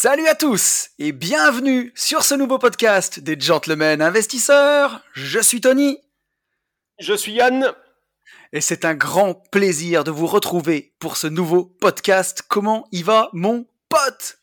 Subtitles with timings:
[0.00, 5.00] Salut à tous et bienvenue sur ce nouveau podcast des Gentlemen Investisseurs.
[5.12, 5.98] Je suis Tony.
[7.00, 7.72] Je suis Yann.
[8.52, 12.44] Et c'est un grand plaisir de vous retrouver pour ce nouveau podcast.
[12.48, 14.38] Comment il va, mon pote?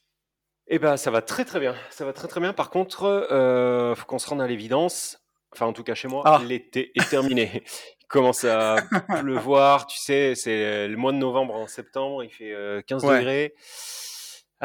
[0.67, 1.73] Eh ben, ça va très très bien.
[1.89, 2.51] Ça va très très bien.
[2.51, 5.21] Par contre, euh, faut qu'on se rende à l'évidence.
[5.53, 6.41] Enfin, en tout cas chez moi, Ah.
[6.45, 7.63] l'été est terminé.
[8.01, 8.75] Il commence à
[9.21, 9.87] pleuvoir.
[9.87, 12.25] Tu sais, c'est le mois de novembre en septembre.
[12.25, 13.19] Il fait euh, 15 Ouais.
[13.19, 13.55] degrés.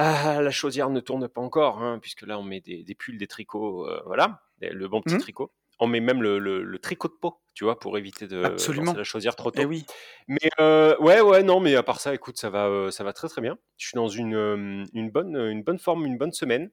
[0.02, 3.18] Ah, la chaudière ne tourne pas encore, hein, puisque là on met des, des pulls,
[3.18, 5.20] des tricots, euh, voilà, le bon petit Mhm.
[5.20, 5.52] tricot.
[5.78, 8.94] On met même le, le- le tricot de peau, tu vois, pour éviter de Absolument.
[8.94, 9.60] la chaudière trop tôt.
[9.60, 9.84] Eh oui.
[10.26, 13.12] Mais euh, ouais, ouais, non, mais à part ça, écoute, ça va, euh, ça va
[13.12, 13.58] très très bien.
[13.76, 16.70] Je suis dans une, une, bonne, une bonne forme, une bonne semaine.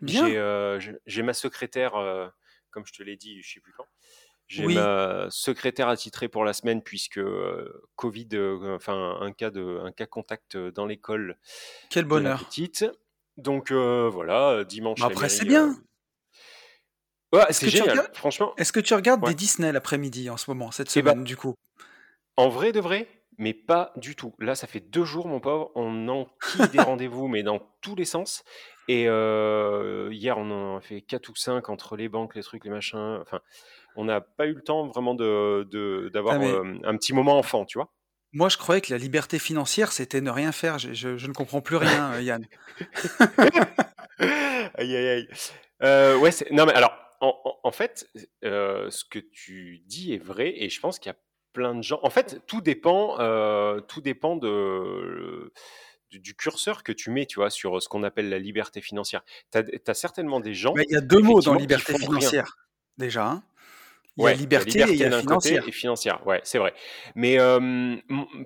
[0.00, 0.28] Bien.
[1.06, 1.92] J'ai ma secrétaire,
[2.70, 3.86] comme je te l'ai dit, je sais plus quand.
[4.46, 4.74] J'ai Oui.
[4.74, 9.90] ma secrétaire attitrée pour la semaine puisque euh, Covid, euh, enfin un cas de, un
[9.90, 11.38] cas contact euh, dans l'école
[11.90, 12.44] Quel la bonheur.
[12.46, 12.84] petite.
[13.38, 15.00] Donc euh, voilà, dimanche.
[15.00, 15.74] Bah après, c'est bien.
[17.32, 17.90] Ouais, c'est que tu génial.
[17.98, 19.30] regardes- Franchement, Est-ce que tu regardes Ouais.
[19.30, 21.54] des Disney l'après-midi en ce moment, cette Eh ben, semaine, du coup?
[22.36, 24.34] En vrai de vrai, mais pas du tout.
[24.38, 28.04] Là, ça fait deux jours, mon pauvre, on enquille des rendez-vous, mais dans tous les
[28.04, 28.44] sens.
[28.86, 32.70] Et hier, on en a fait quatre ou cinq entre les banques, les trucs, les
[32.70, 33.18] machins.
[33.22, 33.40] Enfin,
[33.96, 37.38] on n'a pas eu le temps vraiment de de- d'avoir Ah, euh, un petit moment
[37.38, 37.92] enfant, tu vois.
[38.32, 40.78] Moi, je croyais que la liberté financière, c'était ne rien faire.
[40.78, 42.46] Je, je- je ne comprends plus rien, Yann.
[44.18, 45.28] aïe, aïe, aïe.
[45.82, 48.08] Euh, ouais, non, mais alors, en, en- en fait,
[48.44, 51.18] euh, ce que tu dis est vrai, et je pense qu'il y a
[51.52, 52.00] plein de gens.
[52.02, 55.52] En fait, tout dépend, euh, tout dépend de,
[56.10, 59.22] du, du curseur que tu mets, tu vois, sur ce qu'on appelle la liberté financière.
[59.52, 60.74] Tu as, certainement des gens.
[60.74, 62.06] Mais il y a deux mots dans liberté rien.
[62.06, 62.56] financière,
[62.98, 63.26] déjà.
[63.26, 63.42] hein.
[64.16, 65.60] Il y Ouais, liberté, et il y a d'un financière.
[65.60, 66.26] côté et financière.
[66.26, 66.72] Ouais, c'est vrai.
[67.16, 67.96] Mais euh,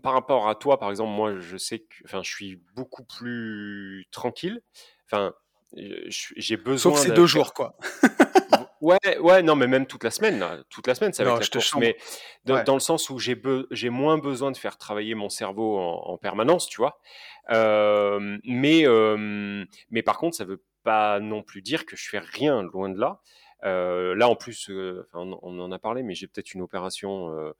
[0.02, 4.06] par rapport à toi, par exemple, moi, je sais que, enfin, je suis beaucoup plus
[4.10, 4.62] tranquille.
[5.06, 5.34] Enfin,
[5.76, 6.92] j'ai besoin.
[6.92, 7.76] Sauf ces de deux jours, quoi.
[8.80, 10.58] Ouais, ouais, non, mais même toute la semaine, là.
[10.70, 11.74] toute la semaine, c'est avec Non, la je te course.
[11.80, 11.96] Mais
[12.44, 12.64] dans, Ouais.
[12.64, 16.12] dans le sens où j'ai be- j'ai moins besoin de faire travailler mon cerveau en,
[16.12, 17.00] en permanence, tu vois.
[17.50, 22.20] Euh, mais, euh, mais par contre, ça veut pas non plus dire que je fais
[22.20, 23.20] rien, loin de là.
[23.64, 27.30] Euh, là, en plus, euh, on, on en a parlé, mais j'ai peut-être une opération
[27.36, 27.52] euh,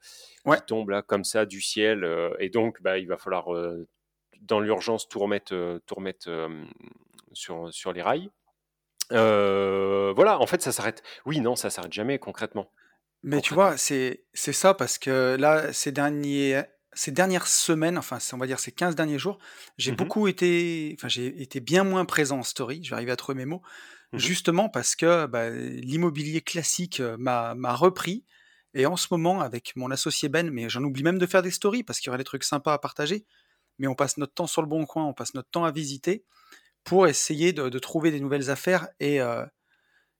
[0.45, 0.59] Ouais.
[0.59, 2.07] qui tombe là comme ça du ciel,
[2.39, 3.49] et donc, bah, il va falloir
[4.41, 6.29] dans l'urgence tout remettre, tout remettre
[7.33, 8.29] sur, sur les rails.
[9.11, 11.03] Voilà, en fait, ça s'arrête.
[11.25, 12.71] Oui, non, ça s'arrête jamais concrètement.
[13.23, 16.61] Mais tu vois, c'est c'est ça parce que là, ces derniers,
[16.93, 19.39] ces dernières semaines, enfin, on va dire ces 15 derniers jours,
[19.77, 22.81] j'ai Mhm, beaucoup été, enfin, j'ai été bien moins présent en story.
[22.83, 23.61] Je vais arriver à trouver mes mots,
[24.13, 24.19] mhm.
[24.19, 28.25] justement parce que bah, l'immobilier classique m'a repris.
[28.75, 31.49] Et en ce moment, avec mon associé Ben, mais j'en oublie même de faire des
[31.51, 33.25] stories parce qu'il y aurait des trucs sympas à partager.
[33.79, 36.23] Mais on passe notre temps sur le bon coin, on passe notre temps à visiter
[36.83, 38.87] pour essayer de, de trouver des nouvelles affaires.
[38.99, 39.43] Et, euh,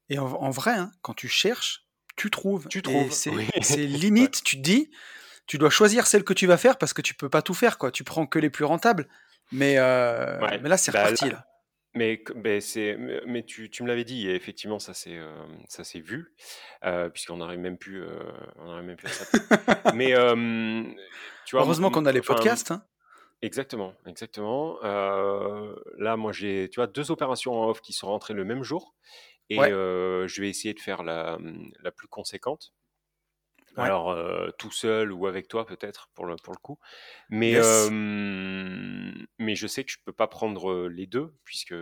[0.09, 1.85] et en, en vrai, hein, quand tu cherches,
[2.15, 2.67] tu trouves.
[2.69, 3.47] Tu trouves, c'est oui.
[3.61, 3.85] c'est Ouais.
[3.85, 4.89] limite, tu te dis,
[5.45, 7.77] tu dois choisir celle que tu vas faire parce que tu peux pas tout faire,
[7.77, 7.91] quoi.
[7.91, 9.07] Tu prends que les plus rentables.
[9.51, 10.59] Mais, euh, Ouais.
[10.59, 11.25] mais là, c'est Bah, reparti.
[11.25, 11.45] là- Là.
[11.95, 15.83] Mais, que- c'est, mais tu, tu me l'avais dit, et effectivement, ça s'est, euh, ça
[15.83, 16.35] s'est vu,
[16.85, 18.19] euh, puisqu'on n'arrive même plus, euh,
[18.57, 19.43] on même s'appeler.
[19.91, 20.83] Mais euh,
[21.45, 22.71] tu vois, Heureusement m- qu'on a les enfin, podcasts.
[22.71, 22.83] hein.
[23.41, 24.79] Exactement, exactement.
[24.83, 28.63] Euh, là, moi, j'ai, tu vois, deux opérations en off qui sont rentrées le même
[28.63, 28.95] jour,
[29.49, 29.71] et Ouais.
[29.71, 31.39] euh, je vais essayer de faire la,
[31.83, 32.73] la plus conséquente.
[33.77, 33.85] Ouais.
[33.85, 36.79] Alors, euh, tout seul ou avec toi, peut-être, pour le, pour le coup.
[37.29, 37.89] Mais, Yes.
[39.49, 41.73] Mais je sais que je peux pas prendre les deux, puisque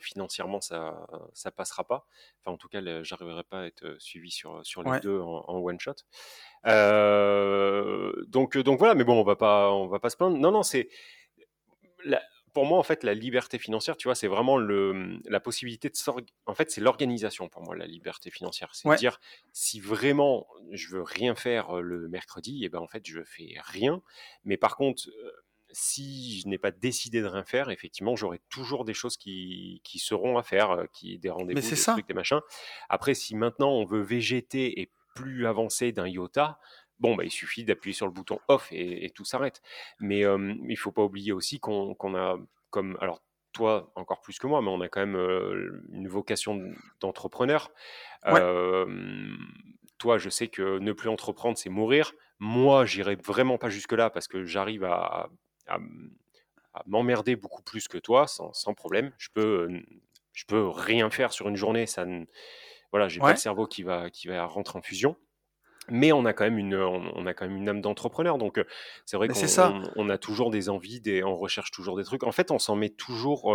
[0.00, 2.06] financièrement, ça ça passera pas.
[2.40, 5.00] Enfin, en tout cas, j'arriverai pas à être suivi sur, sur les Ouais.
[5.00, 5.94] deux en, en one shot.
[6.66, 10.38] Euh, donc, donc voilà, mais bon, on va pas, on va pas se plaindre.
[10.38, 10.88] Non, non, c'est
[12.52, 15.94] pour moi, en fait, la liberté financière, tu vois, c'est vraiment le, la possibilité de
[16.46, 18.74] En fait, c'est l'organisation pour moi, la liberté financière.
[18.74, 18.96] C'est Ouais.
[18.96, 19.20] dire,
[19.52, 24.02] si vraiment je veux rien faire le mercredi, et ben en fait, je fais rien.
[24.42, 25.08] Mais par contre,
[25.72, 29.98] si je n'ai pas décidé de rien faire, effectivement, j'aurai toujours des choses qui, qui
[29.98, 31.92] seront à faire, euh, qui, des rendez-vous, des ça.
[31.92, 32.40] trucs, des machins.
[32.88, 36.58] Après, si maintenant on veut végéter et plus avancer d'un iota,
[36.98, 39.62] bon, bah, il suffit d'appuyer sur le bouton off et, tout s'arrête.
[39.98, 42.36] Mais il il faut pas oublier aussi qu'on a
[42.70, 46.60] comme alors toi encore plus que moi, mais on a quand même une vocation
[47.00, 47.70] d'entrepreneur.
[49.98, 52.12] toi, je sais que ne plus entreprendre, c'est mourir.
[52.38, 55.28] Moi, j'irai vraiment pas jusque-là parce que j'arrive à,
[56.86, 59.12] m'emmerder beaucoup plus que toi, sans, problème.
[59.18, 59.68] Je peux,
[60.32, 61.86] je peux rien faire sur une journée.
[61.86, 62.06] Ça,
[62.92, 65.16] voilà, j'ai pas le cerveau qui va, qui va rentrer en fusion
[65.92, 68.38] mais on a quand même une, on a quand même une âme d'entrepreneur.
[68.38, 68.64] Donc,
[69.06, 72.22] c'est vrai qu'on on, a toujours des envies, des, on recherche toujours des trucs.
[72.22, 73.52] En fait, on s'en met toujours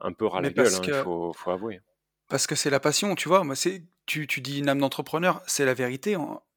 [0.00, 1.80] un peu ras la gueule, hein, il faut, faut, avouer.
[2.28, 3.44] Parce que c'est la passion, tu vois.
[3.44, 6.16] Moi, c'est, tu, tu dis une âme d'entrepreneur, c'est la vérité.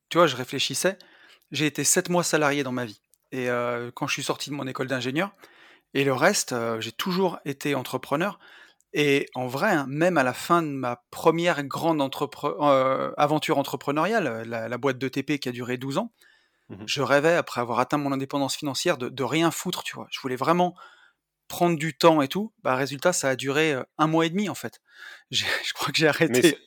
[0.10, 0.98] Tu vois, je réfléchissais.
[1.52, 3.02] J'ai été sept mois salarié dans ma vie.
[3.36, 3.48] Et
[3.96, 5.32] quand je suis sorti de mon école d'ingénieur,
[5.94, 8.40] et le reste, j'ai toujours été entrepreneur.
[8.98, 14.26] Et en vrai, hein, même à la fin de ma première grande euh, aventure entrepreneuriale,
[14.26, 16.14] euh, la, boîte de TP qui a duré 12 ans,
[16.70, 20.08] mmh je rêvais, après avoir atteint mon indépendance financière, de, rien foutre, tu vois.
[20.12, 20.76] Je voulais vraiment
[21.50, 22.54] prendre du temps et tout.
[22.64, 24.80] Bah, résultat, ça a duré euh, un mois et demi, en fait.
[25.30, 26.58] Je crois que j'ai arrêté,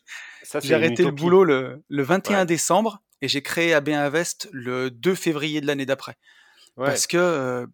[0.63, 5.63] j'ai arrêté le boulot le, 21 décembre et j'ai créé AB Invest le 2 février
[5.63, 6.19] de l'année d'après.
[6.79, 7.67] Parce que...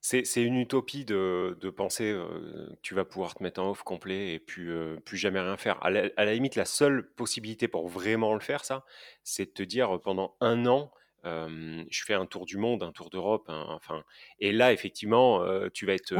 [0.00, 4.38] C'est une utopie de, penser que tu vas pouvoir te mettre en off complet et
[4.38, 4.66] puis
[5.04, 5.78] plus jamais rien faire.
[5.84, 8.86] À la, limite, la seule possibilité pour vraiment le faire, ça,
[9.22, 10.90] c'est de te dire pendant un an,
[11.24, 14.02] je fais un tour du monde, un tour d'Europe, enfin,
[14.40, 15.44] et là, effectivement,
[15.74, 16.14] tu vas être,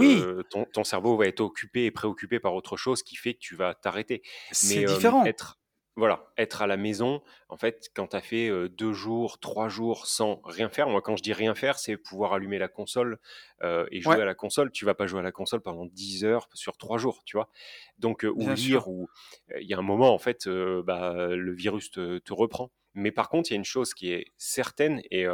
[0.50, 3.72] ton, cerveau va être occupé et préoccupé par autre chose qui fait que tu vas
[3.72, 4.22] t'arrêter.
[4.52, 5.24] C'est différent.
[5.24, 5.58] Être,
[5.98, 10.06] voilà, être à la maison, en fait, quand tu as fait deux jours, trois jours
[10.06, 13.18] sans rien faire, moi quand je dis rien faire, c'est pouvoir allumer la console
[13.64, 14.70] et jouer à la console.
[14.70, 17.48] Tu vas pas jouer à la console pendant 10 heures sur trois jours, tu vois?
[17.98, 19.10] Donc, ou lire, ou
[19.60, 22.70] il y a un moment, en fait, bah, le virus te, reprend.
[22.94, 25.26] Mais par contre, il y a une chose qui est certaine, et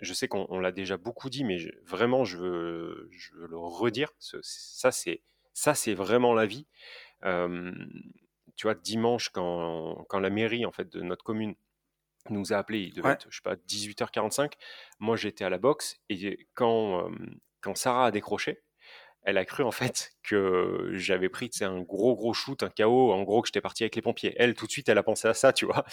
[0.00, 4.12] je sais qu'on l'a déjà beaucoup dit, mais vraiment, je veux, je veux le redire.
[4.18, 5.20] Ça, c'est
[5.52, 6.66] ça, c'est vraiment la vie
[8.56, 11.54] tu vois, dimanche, quand, quand la mairie en fait, de notre commune
[12.30, 14.52] nous a appelé, il devait être, je sais pas, 18h45,
[14.98, 17.08] moi j'étais à la boxe, et quand,
[17.60, 18.62] quand Sarah a décroché,
[19.22, 23.22] elle a cru en fait que j'avais pris un gros gros shoot, un KO, en
[23.24, 24.34] gros que j'étais parti avec les pompiers.
[24.36, 25.84] Elle tout de suite elle a pensé à ça, tu vois.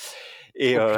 [0.54, 0.96] Et, oh,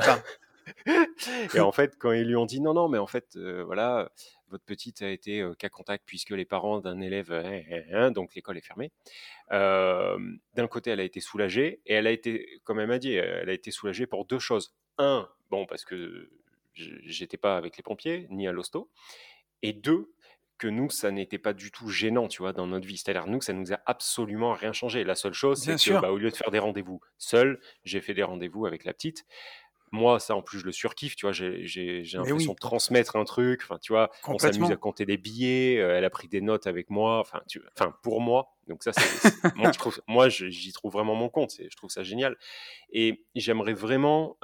[1.53, 4.11] et en fait quand ils lui ont dit non non mais en fait voilà
[4.49, 8.35] votre petite a été cas contact puisque les parents d'un élève, hein, hein, hein, donc
[8.35, 8.91] l'école est fermée.
[9.49, 13.49] D'un côté, elle a été soulagée et elle a été, comme elle m'a dit, elle
[13.49, 14.73] a été soulagée pour deux choses.
[14.97, 16.29] Un, bon, parce que
[16.73, 18.89] j'étais pas avec les pompiers ni à l'hosto.
[19.61, 20.11] Et deux,
[20.57, 22.97] que nous, ça n'était pas du tout gênant, tu vois, dans notre vie.
[22.97, 25.03] C'est-à-dire, nous, ça nous a absolument rien changé.
[25.03, 28.13] La seule chose, c'est que, bah, au lieu de faire des rendez-vous seul, j'ai fait
[28.13, 29.25] des rendez-vous avec la petite
[29.91, 33.61] moi, ça, en plus, je le surkiffe, tu vois, j'ai l'impression de transmettre un truc,
[33.63, 36.67] enfin, tu vois, on s'amuse à compter des billets, euh, elle a pris des notes
[36.67, 37.41] avec moi, enfin,
[37.77, 39.33] enfin pour moi, donc ça, c'est,
[40.07, 42.35] moi, j'y trouve vraiment mon compte, je trouve ça génial,
[42.89, 44.37] et j'aimerais vraiment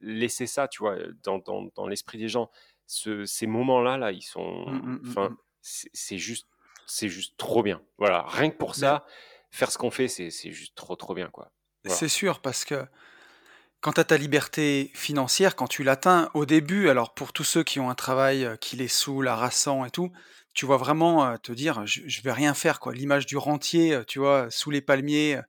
[0.00, 2.50] laisser ça, tu vois, dans, dans, dans l'esprit des gens,
[2.86, 6.48] Ce, ces moments-là, là, ils sont, mmh, mmh, mmh, enfin, c'est juste,
[6.86, 9.04] c'est juste trop bien, voilà, rien que pour ça,
[9.50, 11.52] faire ce qu'on fait, c'est juste trop, trop bien, quoi.
[11.86, 12.84] C'est sûr, parce que
[13.80, 17.64] quand tu as ta liberté financière, quand tu l'atteins au début, alors pour tous ceux
[17.64, 20.12] qui ont un travail euh, qui les saoule, harassant et tout,
[20.52, 22.92] tu vois vraiment euh, te dire je, je vais rien faire quoi.
[22.92, 25.40] L'image du rentier, euh, tu vois, sous les palmiers,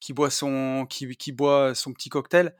[0.00, 2.54] qui boit son qui, qui boit son petit cocktail.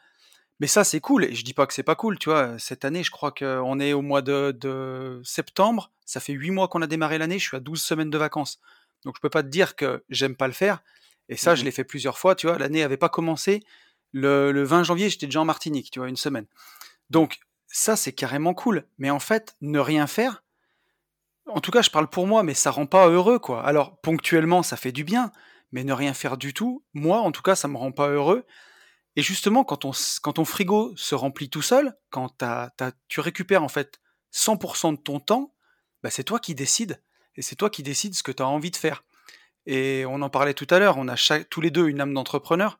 [0.61, 2.59] Mais ça c'est cool et je dis pas que c'est pas cool, tu vois.
[2.59, 5.93] Cette année, je crois qu'on est au mois de, de septembre.
[6.07, 7.39] Ça fait huit mois qu'on a démarré l'année.
[7.39, 8.61] Je suis à 12 semaines de vacances,
[9.05, 10.83] donc je peux pas te dire que j'aime pas le faire.
[11.29, 12.57] Et ça, je mmh l'ai fait plusieurs fois, tu vois.
[12.59, 13.65] L'année avait pas commencé.
[14.13, 16.47] Le, 20 janvier, j'étais déjà en Martinique, tu vois, une semaine.
[17.11, 18.87] Donc, ça, c'est carrément cool.
[18.99, 20.43] Mais en fait, ne rien faire,
[21.47, 23.65] en tout cas, je parle pour moi, mais ça rend pas heureux, quoi.
[23.65, 25.33] Alors, ponctuellement, ça fait du bien,
[25.73, 28.45] mais ne rien faire du tout, moi, en tout cas, ça me rend pas heureux.
[29.17, 32.43] Et justement, quand, on, quand ton frigo se remplit tout seul, quand
[33.09, 33.99] tu récupères en fait
[34.35, 35.55] 100% de ton temps,
[36.03, 37.03] bah, c'est toi qui décides.
[37.37, 39.05] Et c'est toi qui décides ce que tu as envie de faire.
[39.65, 41.17] Et on en parlait tout à l'heure, on a
[41.51, 42.79] tous les deux une âme d'entrepreneur.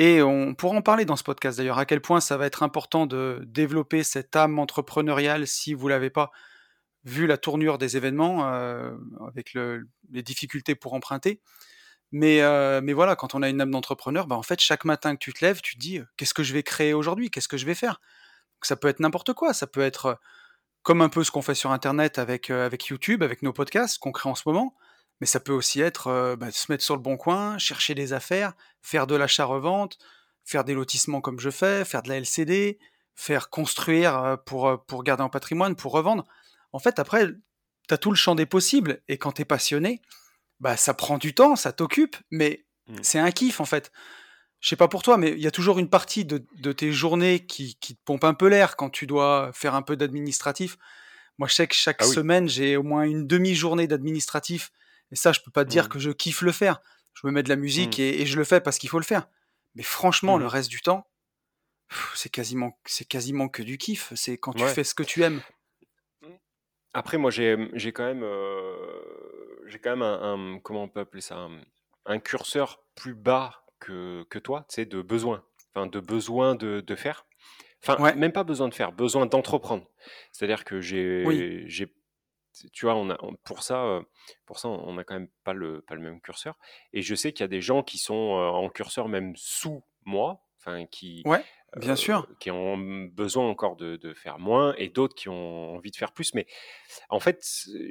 [0.00, 2.62] Et on pourra en parler dans ce podcast d'ailleurs, à quel point ça va être
[2.62, 6.30] important de développer cette âme entrepreneuriale si vous l'avez pas,
[7.04, 8.96] vu la tournure des événements, euh,
[9.28, 11.42] avec les difficultés pour emprunter.
[12.12, 15.12] Mais, euh, mais voilà, quand on a une âme d'entrepreneur, bah en fait, chaque matin
[15.16, 17.48] que tu te lèves, tu te dis euh, qu'est-ce que je vais créer aujourd'hui, qu'est-ce
[17.48, 18.00] que je vais faire?
[18.62, 20.18] ça peut être n'importe quoi, ça peut être
[20.82, 22.48] comme un peu ce qu'on fait sur Internet avec
[22.88, 24.74] YouTube, avec nos podcasts qu'on crée en ce moment.
[25.20, 28.54] Mais ça peut aussi être bah, se mettre sur le bon coin, chercher des affaires,
[28.80, 29.98] faire de l'achat-revente,
[30.44, 32.78] faire des lotissements comme je fais, faire de la LCD,
[33.14, 36.26] faire construire pour, pour garder en patrimoine, pour revendre.
[36.72, 37.26] En fait, après,
[37.88, 39.02] tu as tout le champ des possibles.
[39.08, 40.00] Et quand tu es passionné,
[40.58, 42.96] bah, ça prend du temps, ça t'occupe, mais Mm.
[43.02, 43.92] c'est un kiff en fait.
[44.58, 46.92] Je sais pas pour toi, mais il y a toujours une partie de, de tes
[46.92, 50.76] journées qui, qui te pompe un peu l'air quand tu dois faire un peu d'administratif.
[51.38, 52.14] Moi, je sais que chaque Ah oui.
[52.14, 54.72] semaine, j'ai au moins une demi-journée d'administratif.
[55.12, 55.88] Et ça, je peux pas te dire Mm.
[55.88, 56.80] que je kiffe le faire.
[57.14, 58.02] Je me mets de la musique Mm.
[58.02, 59.28] et, et je le fais parce qu'il faut le faire.
[59.74, 60.50] Mais franchement, le Mhm.
[60.50, 61.06] reste du temps,
[62.14, 64.12] c'est quasiment, c'est quasiment que du kiff.
[64.14, 64.72] C'est quand tu Ouais.
[64.74, 65.40] fais ce que tu aimes.
[66.92, 68.76] Après, moi, j'ai, j'ai quand même, euh,
[69.66, 71.60] j'ai quand même un, un- comment on peut appeler ça, un,
[72.06, 76.94] un curseur plus bas que, que toi, sais, de besoin, enfin, de besoin de, de
[76.96, 77.26] faire.
[77.82, 78.14] Enfin, Ouais.
[78.16, 79.88] même pas besoin de faire, besoin d'entreprendre.
[80.32, 80.74] C'est-à-dire que
[81.26, 81.64] Oui.
[81.68, 81.94] j'ai,
[82.72, 84.02] tu vois, on a, on- pour ça, euh,
[84.46, 86.56] pour ça, on n'a quand même pas le, pas le même curseur.
[86.92, 89.84] Et je sais qu'il y a des gens qui sont euh, en curseur même sous
[90.04, 91.44] moi, enfin, qui, Ouais,
[91.76, 92.26] bien euh, sûr.
[92.40, 96.12] qui ont besoin encore de, de faire moins, et d'autres qui ont envie de faire
[96.12, 96.34] plus.
[96.34, 96.46] Mais
[97.08, 97.44] en fait,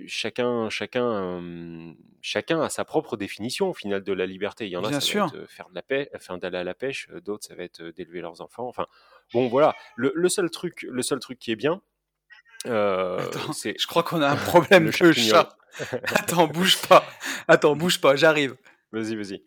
[0.08, 4.66] chacun, chacun, chacun a sa propre définition au final de la liberté.
[4.68, 5.28] Il y en a, Bien ça sûr.
[5.28, 7.10] va être faire de la pêche, enfin d'aller à la pêche.
[7.24, 8.68] D'autres, ça va être d'élever leurs enfants.
[8.68, 8.88] Enfin,
[9.34, 9.75] bon, voilà.
[9.96, 11.82] Le, le seul truc, le seul truc qui est bien,
[12.68, 15.58] euh, Attends, je crois qu'on a un problème le de chat.
[16.16, 17.06] Attends, bouge pas.
[17.48, 18.56] Attends, bouge pas, j'arrive.
[18.92, 19.44] Vas-y, vas-y.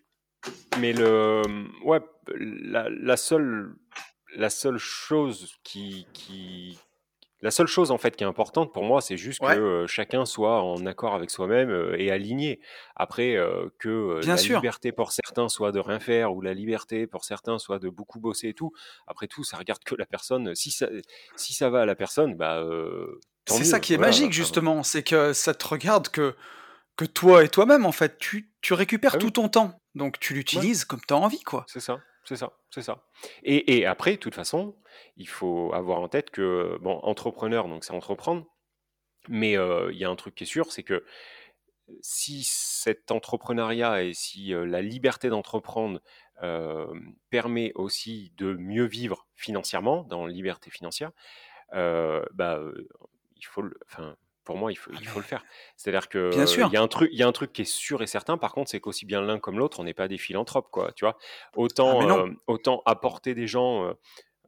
[0.79, 1.43] Mais le,
[1.85, 2.01] ouais,
[2.37, 3.75] la, la seule,
[4.37, 6.79] la seule chose qui, qui,
[7.43, 10.25] la seule chose en fait qui est importante pour moi, c'est juste que euh, chacun
[10.25, 12.61] soit en accord avec soi-même euh, et aligné.
[12.95, 14.59] Après, euh, que la sûr.
[14.59, 18.21] liberté pour certains soit de rien faire ou la liberté pour certains soit de beaucoup
[18.21, 18.73] bosser et tout.
[19.09, 20.55] Après tout, ça regarde que la personne.
[20.55, 20.89] Si ça,
[21.37, 22.65] si ça va à la personne, bah
[23.47, 24.11] C'est ça qui est Voilà.
[24.11, 24.83] magique, Enfin, justement.
[24.85, 26.37] C'est que ça te regarde que,
[26.97, 28.19] que toi et toi-même, en fait.
[28.19, 29.77] Tu, tu récupères ah tout ton temps.
[29.95, 30.39] Donc tu ouais.
[30.39, 31.65] l'utilises comme tu as envie, quoi.
[31.67, 33.05] C'est ça, c'est ça, c'est ça.
[33.43, 34.77] Et, après, de toute façon,
[35.17, 38.47] il faut avoir en tête que, bon, entrepreneur, donc c'est entreprendre,
[39.29, 41.05] mais euh, il y a un truc qui est sûr, c'est que
[42.01, 46.01] si cet entrepreneuriat et si euh, la liberté d'entreprendre
[46.43, 46.87] euh,
[47.31, 51.11] permet aussi de mieux vivre financièrement, dans liberté financière,
[51.73, 52.61] bah,
[53.37, 53.75] il faut le,
[54.45, 55.45] pour moi, il faut, Ah, il faut le faire.
[55.77, 56.73] C'est-à-dire bien que il sûr.
[56.73, 58.39] y a un truc, il y a un truc qui est sûr et certain.
[58.39, 60.93] Par contre, c'est qu'aussi bien l'un comme l'autre, on n'est pas des philanthropes, quoi.
[60.93, 61.19] Tu vois,
[61.85, 63.87] Ah, autant, euh, autant apporter des gens.
[63.87, 63.95] euh,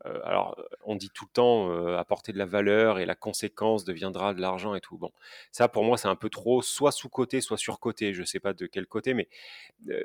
[0.07, 4.35] euh, alors, on dit tout le temps apporter de la valeur et la conséquence deviendra
[4.35, 4.99] de l'argent et tout.
[4.99, 5.13] Bon,
[5.53, 8.15] ça pour moi c'est un peu trop, soit sous côté, soit sur côté.
[8.15, 9.29] Je sais pas de quel côté, mais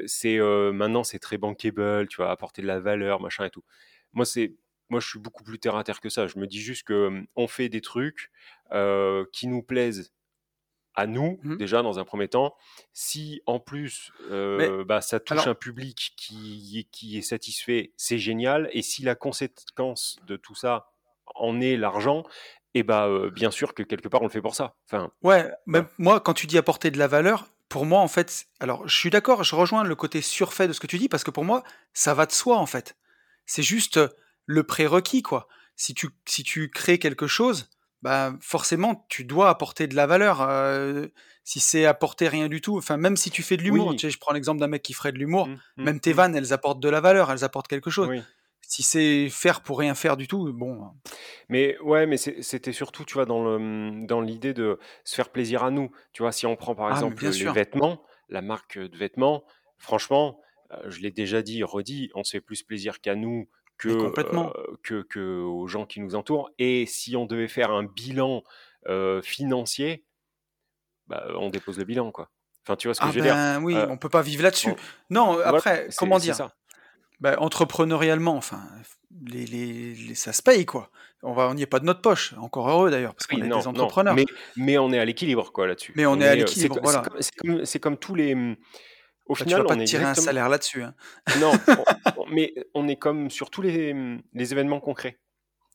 [0.05, 2.07] c'est maintenant c'est très bankable.
[2.07, 3.63] Tu vois, apporter de la valeur, machin et tout.
[4.13, 4.55] Moi c'est
[4.89, 6.27] moi, je suis beaucoup plus terre à terre que ça.
[6.27, 8.31] Je me dis juste que on fait des trucs
[8.71, 10.11] euh, qui nous plaisent
[10.95, 11.57] à nous, Mhm.
[11.57, 12.55] déjà, dans un premier temps.
[12.93, 18.69] Si, en plus, Mais bah, ça touche un public qui, qui est satisfait, c'est génial.
[18.73, 20.91] Et si la conséquence de tout ça
[21.35, 22.23] en est l'argent,
[22.73, 24.75] et bah, euh, bien sûr que quelque part, on le fait pour ça.
[24.87, 28.47] Enfin, ouais, même moi, quand tu dis apporter de la valeur, pour moi, en fait,
[28.59, 31.23] alors je suis d'accord, je rejoins le côté surfait de ce que tu dis, parce
[31.23, 32.97] que pour moi, ça va de soi, en fait.
[33.45, 33.99] C'est juste
[34.49, 35.47] le prérequis, quoi.
[35.75, 37.69] Si tu, si tu crées quelque chose,
[38.01, 40.41] bah forcément, tu dois apporter de la valeur.
[40.41, 41.07] euh,
[41.43, 44.09] si c'est apporter rien du tout, enfin, même si tu fais de l'humour, tu sais,
[44.09, 46.15] je prends l'exemple d'un mec qui ferait de l'humour, Hum, hum, même tes hum.
[46.15, 48.07] vannes, elles apportent de la valeur, elles apportent quelque chose.
[48.07, 48.21] Oui.
[48.61, 50.91] Si c'est faire pour rien faire du tout, bon,
[51.47, 55.63] Mais ouais, mais c'était surtout, tu vois, dans le, dans l'idée de se faire plaisir
[55.63, 55.91] à nous.
[56.11, 59.43] Tu vois, si on prend par ah, exemple les sûr, vêtements, la marque de vêtements,
[59.77, 60.39] franchement,
[60.71, 63.47] euh, je l'ai déjà dit, redit, on se fait plus plaisir qu'à nous
[63.79, 64.51] que, euh,
[64.83, 66.51] que, que aux gens qui nous entourent.
[66.59, 68.43] Et si on devait faire un bilan
[68.87, 70.05] euh, financier,
[71.07, 72.29] bah, on dépose le bilan, quoi.
[72.65, 73.33] Enfin, tu vois ce que Ah je veux dire?
[73.33, 74.69] ben oui, Euh, on peut pas vivre là-dessus.
[74.69, 74.75] on-
[75.09, 76.35] Non, après, comment dire?
[76.35, 76.53] ça.
[77.19, 78.61] Ben, entrepreneurialement, enfin,
[79.27, 80.89] les, les- les- ça se paye, quoi.
[81.23, 82.33] On va, on n'y est pas de notre poche.
[82.37, 84.13] Encore heureux, d'ailleurs, parce qu'on Oui, est non, des non, entrepreneurs.
[84.15, 85.91] mais, mais on est à l'équilibre, quoi, là-dessus.
[85.95, 87.03] Mais on On est à est, l'équilibre, voilà.
[87.19, 88.35] c'est comme, c'est comme tous les...
[89.29, 90.83] Au Bah, tu final, vas pas on te tirer un salaire là-dessus.
[90.83, 90.93] hein.
[91.39, 91.51] Non,
[92.15, 93.95] on- on- mais on est comme sur tous les,
[94.33, 95.17] les événements concrets.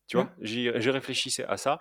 [0.07, 1.79] Tu vois, j'ai réfléchi à ça.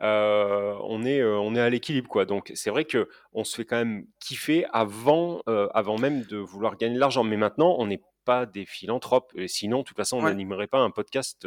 [0.00, 2.24] Euh, on est, euh, on est à l'équilibre, quoi.
[2.24, 6.38] Donc, c'est vrai que on se fait quand même kiffer avant, euh, avant même de
[6.38, 7.22] vouloir gagner de l'argent.
[7.22, 9.30] Mais maintenant, on n'est pas des philanthropes.
[9.36, 10.30] Et sinon, de toute façon, on Ouais.
[10.30, 11.46] n'animerait pas un podcast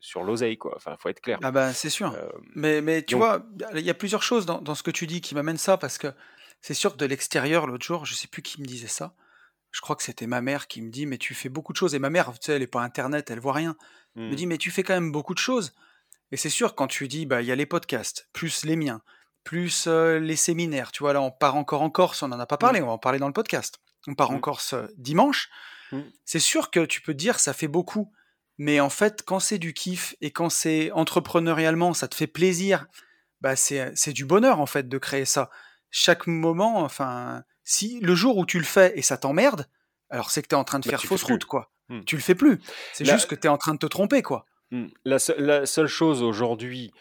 [0.00, 0.72] sur l'oseille, quoi.
[0.76, 1.38] Enfin, faut être clair.
[1.42, 2.14] Ah ben, c'est sûr.
[2.54, 3.42] Mais, mais tu donc, vois,
[3.74, 5.98] il y a plusieurs choses dans, dans ce que tu dis qui m'amènent ça, parce
[5.98, 6.08] que
[6.66, 9.14] c'est sûr que de l'extérieur, l'autre jour, je sais plus qui me disait ça.
[9.70, 11.94] Je crois que c'était ma mère qui me dit, mais tu fais beaucoup de choses.
[11.94, 13.76] Et ma mère, tu sais, elle est pas internet, elle voit rien.
[14.16, 15.76] me hmm, dit, mais tu fais quand même beaucoup de choses.
[16.32, 19.00] Et c'est sûr, quand tu dis, bah, il y a les podcasts, plus les miens,
[19.44, 22.46] plus euh, les séminaires, tu vois, là, on part encore en Corse, on n'en a
[22.46, 23.78] pas parlé, on va en parler dans le podcast.
[24.08, 25.48] On part en hmm, Corse dimanche.
[26.24, 28.12] C'est sûr que tu peux te dire, ça fait beaucoup.
[28.58, 32.86] Mais en fait, quand c'est du kiff et quand c'est entrepreneurialement, ça te fait plaisir,
[33.40, 35.48] bah c'est c'est du bonheur en fait de créer ça.
[35.90, 39.66] Chaque moment, enfin, si le jour où tu le fais et ça t'emmerde,
[40.10, 41.32] alors c'est que tu es en train de Bah, faire fausse plus.
[41.34, 41.72] route, quoi.
[41.88, 42.02] Hmm.
[42.04, 42.60] Tu le fais plus.
[42.92, 44.44] C'est La, juste que tu es en train de te tromper, quoi.
[44.72, 46.92] hmm, la se- la seule chose aujourd'hui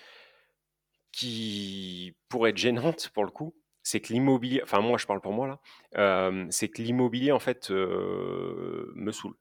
[1.12, 5.34] qui pourrait être gênante pour le coup, c'est que l'immobilier, enfin moi je parle pour
[5.34, 5.60] moi là,
[5.98, 9.36] euh, c'est que l'immobilier en fait euh, me saoule.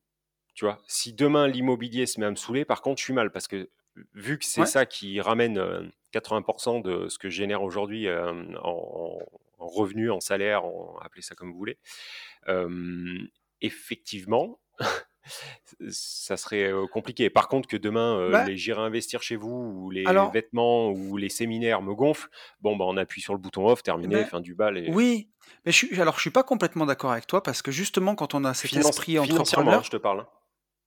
[0.54, 3.32] Tu vois, si demain l'immobilier se met à me saouler, par contre je suis mal
[3.32, 3.70] parce que
[4.14, 4.66] vu que c'est Ouais.
[4.66, 5.82] ça qui ramène euh,
[6.12, 8.32] 80% de ce que je génère aujourd'hui euh,
[8.62, 9.18] en,
[9.58, 11.78] en revenus, en salaire, en, appelez ça comme vous voulez,
[12.48, 13.18] euh,
[13.60, 14.58] effectivement,
[15.90, 17.30] ça serait euh, compliqué.
[17.30, 19.50] Par contre, que demain, euh, Bah, les j'irai investir chez vous,
[19.84, 22.28] ou les alors, vêtements, ou les séminaires me gonflent,
[22.60, 24.78] bon, bah, on appuie sur le bouton off, terminé, ben, fin du bal.
[24.78, 24.90] Et...
[24.90, 25.30] oui.
[25.66, 28.34] Mais je suis, alors, je suis pas complètement d'accord avec toi parce que justement, quand
[28.34, 30.26] on a cet Finance- esprit entrepreneur, je te parle.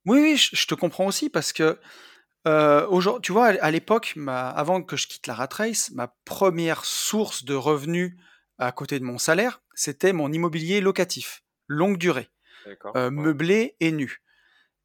[0.04, 1.78] oui, oui, je, je te comprends aussi parce que
[2.46, 6.84] euh, aujourd'hui, tu vois, à l'époque, avant que je quitte la rat race, ma première
[6.84, 8.16] source de revenus
[8.58, 12.28] à côté de mon salaire, c'était mon immobilier locatif, longue durée,
[12.96, 14.22] euh, meublé et nu.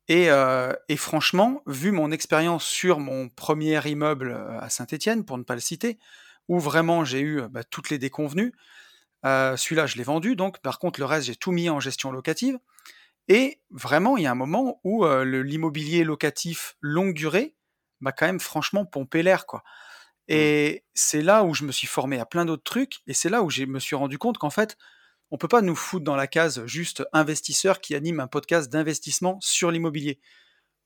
[0.08, 5.38] Et, euh, et franchement, vu mon expérience sur mon premier immeuble euh, à Saint-Étienne, pour
[5.38, 5.98] ne pas le citer,
[6.48, 8.54] où vraiment j'ai eu bah, toutes les déconvenues,
[9.24, 12.60] celui-là je l'ai vendu, donc par contre le reste j'ai tout mis en gestion locative.
[13.28, 17.56] Et vraiment, il y a un moment où euh, l'immobilier locatif longue durée
[18.02, 19.64] m'a quand même franchement pompé l'air, quoi.
[20.28, 20.34] Mm.
[20.34, 23.44] Et c'est là où je me suis formé à plein d'autres trucs, et c'est là
[23.44, 24.78] où je me suis rendu compte qu'en fait,
[25.32, 29.38] on peut pas nous foutre dans la case juste investisseur qui anime un podcast d'investissement
[29.42, 30.20] sur l'immobilier.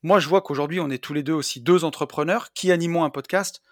[0.02, 3.10] Moi, je vois qu'aujourd'hui, on est tous les deux aussi deux entrepreneurs qui animons un
[3.10, 3.62] podcast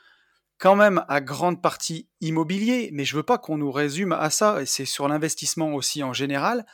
[0.59, 4.63] quand même à grande partie immobilier, mais je veux pas qu'on nous résume à ça,
[4.63, 6.67] et c'est sur l'investissement aussi en général.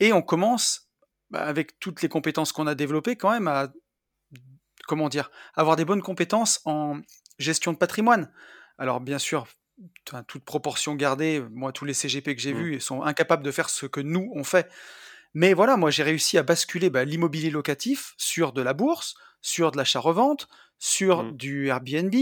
[0.00, 0.83] Et on commence,
[1.34, 3.72] avec toutes les compétences qu'on a développées, quand même à,
[4.86, 7.00] comment dire, avoir des bonnes compétences en
[7.38, 8.30] gestion de patrimoine.
[8.78, 9.46] Alors, bien sûr,
[10.26, 12.58] toute proportion gardée, moi, tous les CGP que j'ai Mm.
[12.62, 14.70] vus sont incapables de faire ce que nous, on fait.
[15.32, 19.72] Mais voilà, moi, j'ai réussi à basculer bah, l'immobilier locatif sur de la bourse, sur
[19.72, 21.36] de l'achat-revente, sur Mm.
[21.36, 22.14] du Airbnb,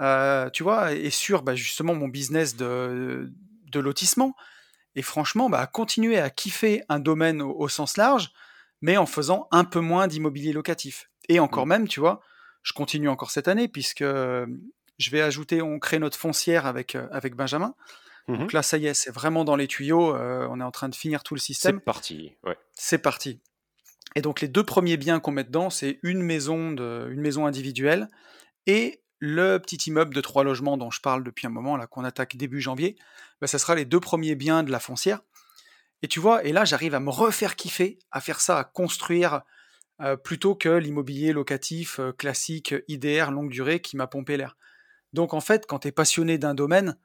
[0.00, 3.30] euh, tu vois, et sur bah, justement mon business de,
[3.70, 4.34] de lotissement.
[4.94, 8.30] Et franchement, bah, continuer à kiffer un domaine au, au sens large,
[8.80, 11.08] mais en faisant un peu moins d'immobilier locatif.
[11.28, 11.68] Et encore Mm.
[11.70, 12.20] même, tu vois,
[12.62, 14.46] je continue encore cette année, puisque euh,
[14.98, 17.74] je vais ajouter, on crée notre foncière avec, euh, avec Benjamin.
[18.28, 18.38] Mhm.
[18.38, 20.88] Donc là, ça y est, c'est vraiment dans les tuyaux, euh, on est en train
[20.88, 21.80] de finir tout le C'est système.
[21.80, 22.32] parti.
[22.44, 22.56] Ouais.
[22.72, 23.40] C'est parti.
[24.16, 27.46] Et donc les deux premiers biens qu'on met dedans, c'est une maison, de, une maison
[27.46, 28.08] individuelle
[28.66, 32.04] et le petit immeuble de trois logements dont je parle depuis un moment, là qu'on
[32.04, 32.96] attaque début janvier.
[33.40, 35.20] Ben, ça sera les deux premiers biens de la foncière.
[36.02, 39.42] Et tu vois, et là j'arrive à me refaire kiffer, à faire ça, à construire
[40.00, 44.56] euh, plutôt que l'immobilier locatif euh, classique, IDR, longue durée qui m'a pompé l'air.
[45.12, 46.96] Donc en fait, quand tu es passionné d'un domaine,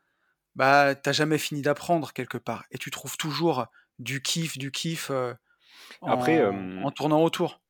[0.55, 2.65] bah t'as jamais fini d'apprendre quelque part.
[2.69, 3.65] Et tu trouves toujours
[3.97, 5.33] du kiff, du kiff euh,
[6.05, 7.61] Après, en, euh, en tournant autour.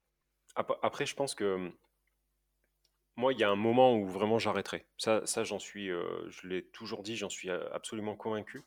[0.55, 1.71] ap- après, je pense que
[3.15, 4.85] moi, il y a un moment où vraiment j'arrêterai.
[4.97, 8.63] Ça, ça j'en suis, euh, je l'ai toujours dit, j'en suis euh, absolument convaincu.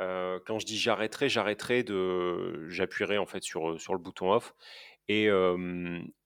[0.00, 4.54] Euh, quand je dis j'arrêterai, j'arrêterai de, j'appuierai en fait sur, sur le bouton off
[5.08, 5.24] et,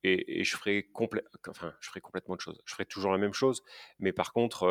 [0.04, 2.60] et, et je ferai complè- enfin, je ferai complètement autre chose.
[2.66, 3.62] Je ferai toujours la même chose,
[3.98, 4.66] mais par contre,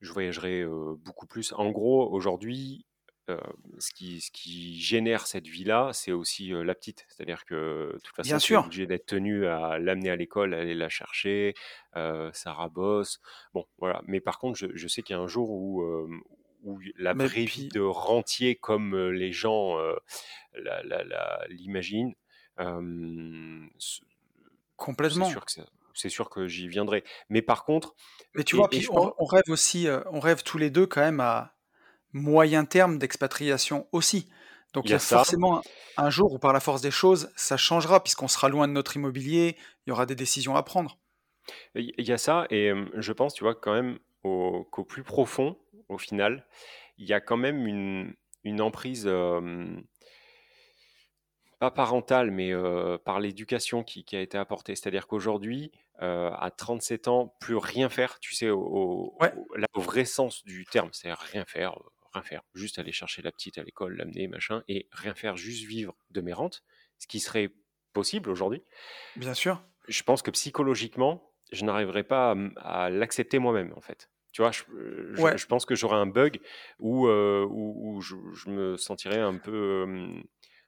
[0.00, 0.64] je voyagerai
[0.98, 1.52] beaucoup plus.
[1.52, 2.86] En gros, aujourd'hui,
[3.30, 3.38] euh,
[3.78, 7.06] ce qui, ce qui génère cette vie-là, c'est aussi euh, la petite.
[7.08, 8.58] C'est-à-dire que de toute Bien façon, tu es sûr.
[8.58, 11.54] obligé d'être tenu à l'amener à l'école, aller la chercher,
[11.96, 13.20] euh, ça rabosse.
[13.54, 14.02] Bon, voilà.
[14.06, 15.82] Mais par contre, je, je sais qu'il y a un jour où,
[16.64, 19.76] où la Mais vraie vie de rentier, comme les gens
[21.48, 22.14] l'imaginent,
[22.60, 24.02] euh, c'est
[24.76, 25.24] complètement.
[25.24, 27.04] sûr que ça- c'est sûr que j'y viendrai.
[27.28, 27.94] Mais par contre,
[28.34, 31.54] Mais tu vois, et on, rêve aussi, on rêve tous les deux quand même à
[32.12, 34.28] moyen terme d'expatriation aussi.
[34.72, 35.18] Donc il y a ça.
[35.18, 35.62] forcément
[35.96, 38.96] un jour où par la force des choses, ça changera puisqu'on sera loin de notre
[38.96, 40.98] immobilier, il y aura des décisions à prendre.
[41.74, 45.58] Il y a ça, et je pense, tu vois, quand même, au- qu'au plus profond,
[45.88, 46.46] au final,
[46.98, 49.66] il y a quand même une, une emprise, euh,
[51.58, 54.74] pas parentale, mais euh, par l'éducation qui, qui a été apportée.
[54.74, 55.70] C'est-à-dire qu'aujourd'hui,
[56.00, 59.80] euh, à 37 ans, plus rien faire, tu sais, au, au- Ouais, au- là, au
[59.80, 61.78] vrai sens du terme, c'est rien faire,
[62.12, 65.64] rien faire, juste aller chercher la petite à l'école, l'amener, machin, et rien faire, juste
[65.66, 66.62] vivre de mes rentes,
[66.98, 67.50] ce qui serait
[67.92, 68.62] possible aujourd'hui
[69.16, 69.62] bien sûr.
[69.88, 74.08] je pense que psychologiquement, je n'arriverai pas à, l'accepter moi-même, en fait.
[74.32, 74.62] Tu vois, je,
[75.14, 76.40] je- Ouais, je pense que j'aurai un bug
[76.78, 79.52] où, euh, où, où je, je me sentirais un peu,
[79.86, 80.22] euh,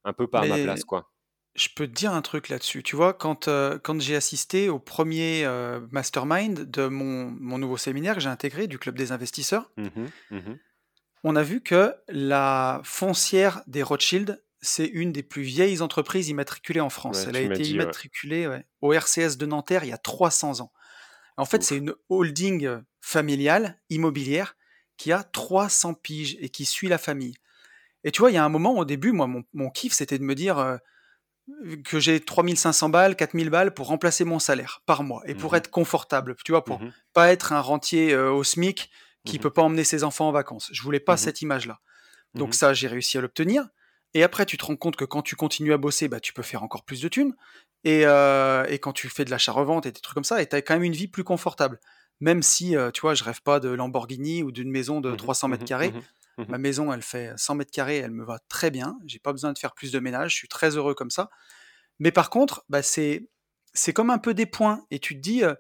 [0.04, 1.10] un peu pas à ma place, quoi.
[1.54, 2.82] je peux te dire un truc là-dessus.
[2.82, 7.76] Tu vois, quand, euh, quand j'ai assisté au premier euh, mastermind de mon, mon nouveau
[7.76, 10.12] séminaire que j'ai intégré du Club des investisseurs, Mmh mh.
[10.30, 10.58] Mmh
[11.24, 16.80] on a vu que la foncière des Rothschild, c'est une des plus vieilles entreprises immatriculées
[16.80, 17.26] en France.
[17.26, 20.60] Ouais, Elle a été dit, immatriculée ouais, au RCS de Nanterre il y a 300
[20.60, 20.72] ans.
[21.36, 24.56] En fait, c'est une holding familiale, immobilière,
[24.96, 27.34] qui a 300 piges et qui suit la famille.
[28.04, 30.18] Et tu vois, il y a un moment, au début, moi, mon, mon kiff, c'était
[30.18, 30.78] de me dire euh,
[31.84, 35.56] que j'ai 3500 balles, 4000 balles pour remplacer mon salaire par mois et pour Mmh
[35.56, 35.56] mh.
[35.56, 36.92] être confortable, tu vois, pour Mmh mh.
[37.12, 38.90] pas être un rentier euh, au SMIC
[39.24, 39.52] qui Mmh peut mh.
[39.52, 40.68] pas emmener ses enfants en vacances.
[40.72, 41.18] Je voulais pas Mmh mh.
[41.18, 41.80] cette image-là.
[42.34, 42.52] Donc mh.
[42.54, 43.68] ça, j'ai réussi à l'obtenir.
[44.14, 46.42] Et après, tu te rends compte que quand tu continues à bosser, bah, tu peux
[46.42, 47.34] faire encore plus de thunes.
[47.84, 50.54] Et, euh, et quand tu fais de l'achat-revente et des trucs comme ça, et tu
[50.56, 51.80] as quand même une vie plus confortable.
[52.20, 55.14] Même si, euh, tu vois, je rêve pas de Lamborghini ou d'une maison de Mmh
[55.14, 55.16] mh.
[55.16, 55.92] 300 Mmh mètres carrés.
[56.48, 58.98] Ma maison, elle fait 100 mètres carrés, elle me va très bien.
[59.06, 60.32] J'ai pas besoin de faire plus de ménage.
[60.32, 61.30] Je suis très heureux comme ça.
[62.00, 63.28] Mais par contre, bah, c'est
[63.72, 64.84] c'est comme un peu des points.
[64.92, 65.54] Et tu te dis, euh,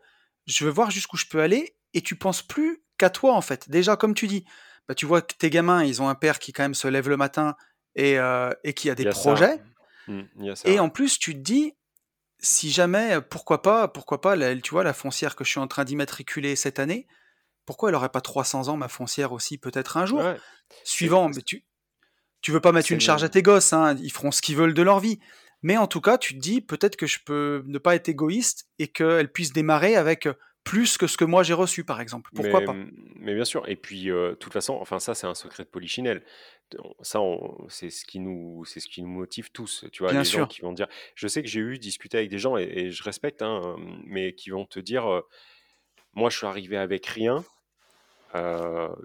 [0.46, 1.76] je veux voir jusqu'où je peux aller.
[1.94, 3.68] Et tu penses plus qu'à toi, en fait.
[3.68, 4.44] Déjà, comme tu dis,
[4.88, 7.08] bah, tu vois que tes gamins, ils ont un père qui quand même se lève
[7.08, 7.54] le matin
[7.94, 9.60] et, euh, et qui a des a projets.
[10.08, 10.22] Mmh.
[10.48, 11.74] A Et en plus, tu te dis,
[12.38, 15.66] si jamais, pourquoi pas, pourquoi pas, la, tu vois, la foncière que je suis en
[15.66, 17.06] train d'immatriculer cette année,
[17.66, 20.20] pourquoi elle aurait pas 300 ans, ma foncière aussi, peut-être un jour?
[20.20, 20.36] Ouais.
[20.82, 21.64] Suivant, mais tu,
[22.40, 24.74] tu veux pas mettre une charge à tes gosses, hein, ils feront ce qu'ils veulent
[24.74, 25.18] de leur vie.
[25.62, 28.66] Mais en tout cas, tu te dis peut-être que je peux ne pas être égoïste
[28.78, 30.28] et qu'elle puisse démarrer avec
[30.64, 32.30] plus que ce que moi j'ai reçu, par exemple.
[32.34, 32.78] Pourquoi Mais, pas
[33.16, 33.68] mais bien sûr.
[33.68, 36.24] Et puis, heu, de toute façon, enfin ça, c'est un secret de polichinelle.
[37.02, 37.20] Ça,
[37.68, 40.12] c'est ce qui nous c'est ce qui nous motive tous, tu vois?
[40.12, 40.48] Bien Les gens sûr.
[40.48, 43.02] qui vont dire je sais que j'ai eu discuté avec des gens et et je
[43.04, 45.22] respecte, hein, mais qui vont te dire, heu:
[46.14, 47.44] «Moi, je suis arrivé avec rien,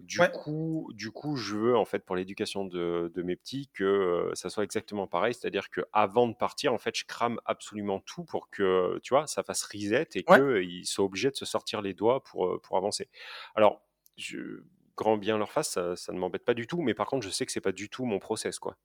[0.01, 3.69] du Ouais, coup du coup, je veux, en fait, pour l'éducation de de mes petits
[3.73, 5.33] que, ça soit exactement pareil».
[5.35, 9.43] C'est-à-dire qu'avant de partir, en fait, je crame absolument tout pour que, tu vois, ça
[9.43, 13.09] fasse reset et ouais, qu'ils soient obligés de se sortir les doigts pour, pour avancer.
[13.55, 13.81] Alors,
[14.17, 14.63] je
[14.95, 17.31] grand bien leur fasse, ça ça ne m'embête pas du tout, mais par contre, je
[17.31, 18.77] sais que c'est pas du tout mon process, quoi.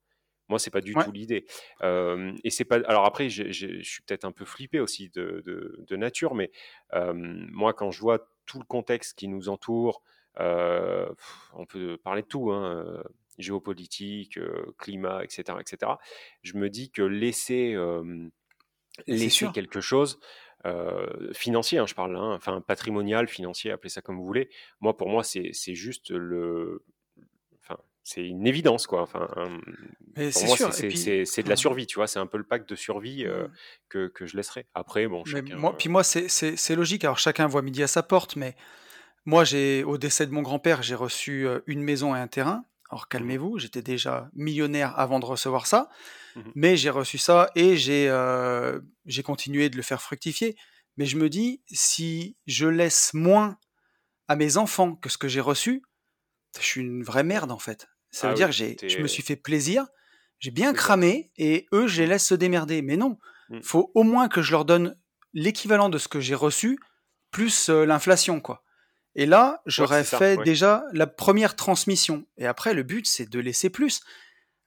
[0.48, 1.46] Moi, c'est pas du ouais, tout l'idée.
[1.82, 3.50] Et c'est pas alors après, je
[3.82, 6.50] suis peut-être un peu flippé aussi de de de nature, mais
[6.92, 10.02] moi, quand je vois tout le contexte qui nous entoure,
[10.38, 13.04] on peut parler de tout, hein, heu,
[13.38, 15.98] géopolitique, heu, climat et cetera et cetera.
[16.42, 17.74] Je me dis que laisser,
[19.08, 20.18] mais laisser quelque chose,
[21.32, 24.48] financier, hein, je parle, hein, enfin patrimonial, financier, appelez ça comme vous voulez.
[24.80, 26.84] Moi, pour moi, c'est juste le
[27.62, 29.02] Enfin, c'est une évidence, quoi.
[29.02, 29.28] Enfin,
[30.16, 32.06] Mais pour c'est moi, c'est puis, de la hum, survie, tu vois?
[32.06, 33.48] C'est un peu le pacte de survie, hum,
[33.88, 34.66] que que je laisserai.
[34.74, 37.04] Après, bon, mais chacun, moi, puis moi, c'est logique.
[37.04, 38.54] Alors chacun voit midi à sa porte, mais
[39.26, 42.64] Moi, j'ai, au décès de mon grand-père, j'ai reçu euh, une maison et un terrain.
[42.90, 43.38] Alors Mmh mh.
[43.38, 45.88] calmez-vous, j'étais déjà millionnaire avant de recevoir ça,
[46.34, 46.52] Mmh mh.
[46.54, 50.56] mais j'ai reçu ça et j'ai euh, j'ai continué de le faire fructifier.
[50.96, 53.58] Mais je me dis, si je laisse moins
[54.28, 55.82] à mes enfants que ce que j'ai reçu,
[56.58, 57.88] je suis une vraie merde en fait.
[58.10, 59.86] Ça veut Ah dire oui, que je me suis fait plaisir,
[60.40, 62.10] j'ai bien cramé et eux, je les Mmh.
[62.10, 62.82] laisse se démerder.
[62.82, 63.18] Mais non,
[63.50, 63.60] Mmh.
[63.62, 64.96] faut au moins que je leur donne
[65.34, 66.78] l'équivalent de ce que j'ai reçu,
[67.32, 68.63] plus euh, l'inflation, quoi.
[69.16, 70.44] Et là, Ouais, j'aurais ça, fait ouais.
[70.44, 72.26] déjà la première transmission.
[72.36, 74.00] Et après, le but, c'est de laisser plus.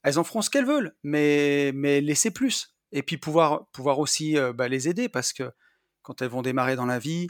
[0.03, 2.75] Elles en feront ce qu'elles veulent, mais, mais laisser plus.
[2.93, 5.51] Et puis pouvoir, pouvoir aussi euh, bah, les aider, parce que
[6.01, 7.27] quand elles vont démarrer dans la vie,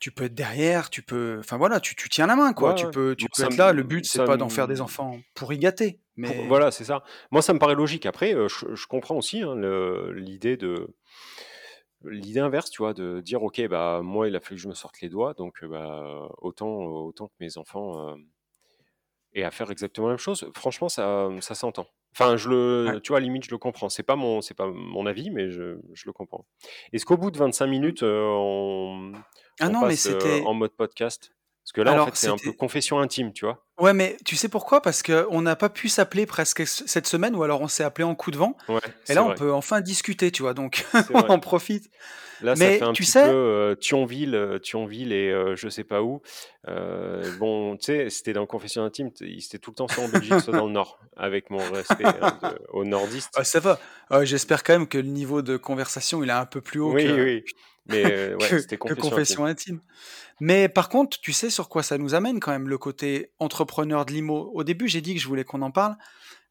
[0.00, 1.36] tu peux être derrière, tu peux...
[1.38, 2.70] Enfin voilà, tu, tu tiens la main, quoi.
[2.70, 3.72] Ouais, Tu peux, tu peux être là.
[3.72, 5.92] Le but, c'est pas d'en faire des enfants pour y gâter.
[5.92, 7.04] pour Mais voilà, c'est ça.
[7.30, 8.04] Moi, ça me paraît logique.
[8.04, 9.54] Après, heu, je je comprends aussi, hein,
[10.12, 10.88] l'idée de
[12.04, 12.94] l'idée inverse, tu vois?
[12.94, 15.64] De dire: «OK, bah, moi, il a fallu que je me sorte les doigts, donc
[15.64, 18.26] bah, autant autant que mes enfants, hem»
[19.32, 21.86] Et à faire exactement la même chose, franchement, ça, ça s'entend.
[22.16, 22.48] Enfin, je
[22.86, 22.94] ouais.
[22.94, 23.88] le, tu vois, à la limite, je le comprends.
[23.88, 26.46] C'est pas mon, c'est pas mon avis, mais je, je le comprends.
[26.92, 27.66] Est-ce qu'au bout de 25 Mm.
[27.66, 29.12] minutes, euh, on,
[29.60, 31.32] Ah on non, mais euh, en mode podcast?
[31.64, 33.66] Parce que là, en fait, Alors, c'est un peu confession intime, tu vois?
[33.80, 34.80] Ouais, mais tu sais pourquoi?
[34.80, 38.14] Parce qu'on n'a pas pu s'appeler presque cette semaine, ou alors on s'est appelé en
[38.14, 38.56] coup de vent.
[38.68, 40.54] Ouais, Et là, on vrai, peut enfin discuter, tu vois.
[40.54, 41.30] Donc, on vrai.
[41.30, 41.90] en profite.
[42.40, 45.56] Là, ça fait Mais un tu petit peu sais, euh, Thionville, euh, Thionville et euh,
[45.56, 46.20] je sais pas où.
[46.68, 49.10] Euh, bon, tu sais, c'était dans confession intime,
[49.40, 52.38] c'était tout le temps soit en Belgique, soit dans le Nord, avec mon respect hein,
[52.42, 53.30] de- aux nordistes.
[53.36, 53.78] Ah, ça va.
[54.12, 56.92] Euh, j'espère quand même que le niveau de conversation, il est un peu plus haut
[56.92, 57.44] Oui, que, oui,
[57.86, 59.76] mais euh, ouais, que, c'était que confession intime.
[59.76, 59.80] intime.
[60.40, 63.30] Mais par contre, tu sais sur quoi ça nous amène quand même, le côté
[63.64, 64.50] entrepreneur de l'IMO.
[64.54, 65.92] Au début, j'ai dit que je voulais qu'on en parle.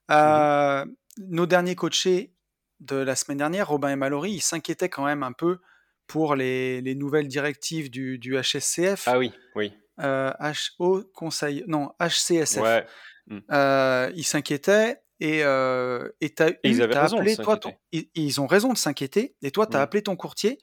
[0.10, 0.16] Mhm.
[0.18, 0.86] Euh,
[1.20, 2.34] nos derniers coachés
[2.80, 5.60] de la semaine dernière, Robin et Mallory, ils s'inquiétaient quand même un peu
[6.08, 9.72] pour les, les nouvelles directives du, du HSCF, Ah oui, oui.
[10.02, 10.32] euh,
[10.80, 12.62] HO Conseil, non, HCSF.
[12.62, 12.86] Ouais.
[13.28, 13.38] Mm.
[13.52, 16.34] Euh, ils s'inquiétaient et euh, et
[16.66, 19.80] ils de appelé toi ton ils ils ont raison de s'inquiéter et toi tu as
[19.80, 19.84] Mmh.
[19.84, 20.58] appelé ton courtier.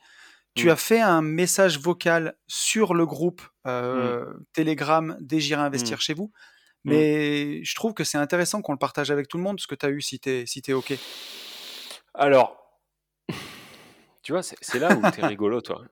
[0.54, 0.70] Tu Mmh.
[0.70, 3.68] as fait un message vocal sur le groupe, Mmh.
[3.70, 5.64] heu, Telegram des J'irai Mmh.
[5.64, 6.32] investir chez vous.
[6.84, 6.90] Mmh.
[6.90, 9.74] Mais je trouve que c'est intéressant qu'on le partage avec tout le monde, ce que
[9.76, 10.92] tu as eu si tu es si es OK.
[12.14, 12.56] Alors
[14.22, 15.84] tu vois, c'est là où tu es rigolo, toi.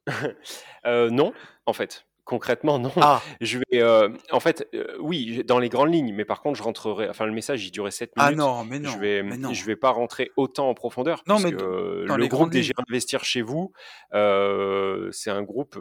[0.87, 1.35] Heu, non,
[1.67, 2.08] en fait.
[2.29, 2.93] Concrètement, non.
[3.01, 3.39] Ah!
[3.41, 6.63] Je vais, heu, en fait, heu, oui, dans les grandes lignes, mais par contre, je
[6.63, 8.33] rentrerai enfin, le message, il durait 7 Ah minutes.
[8.33, 9.55] non, mais Je non, vais, mais mmh, non.
[9.55, 12.63] je vais pas rentrer autant en profondeur Non, mais le groupe des.
[12.63, 13.73] J'irai investir chez vous,
[14.15, 15.79] heu, c'est un groupe,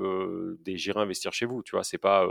[0.61, 1.83] des J'irai investir chez vous, tu vois?
[1.83, 2.25] C'est pas,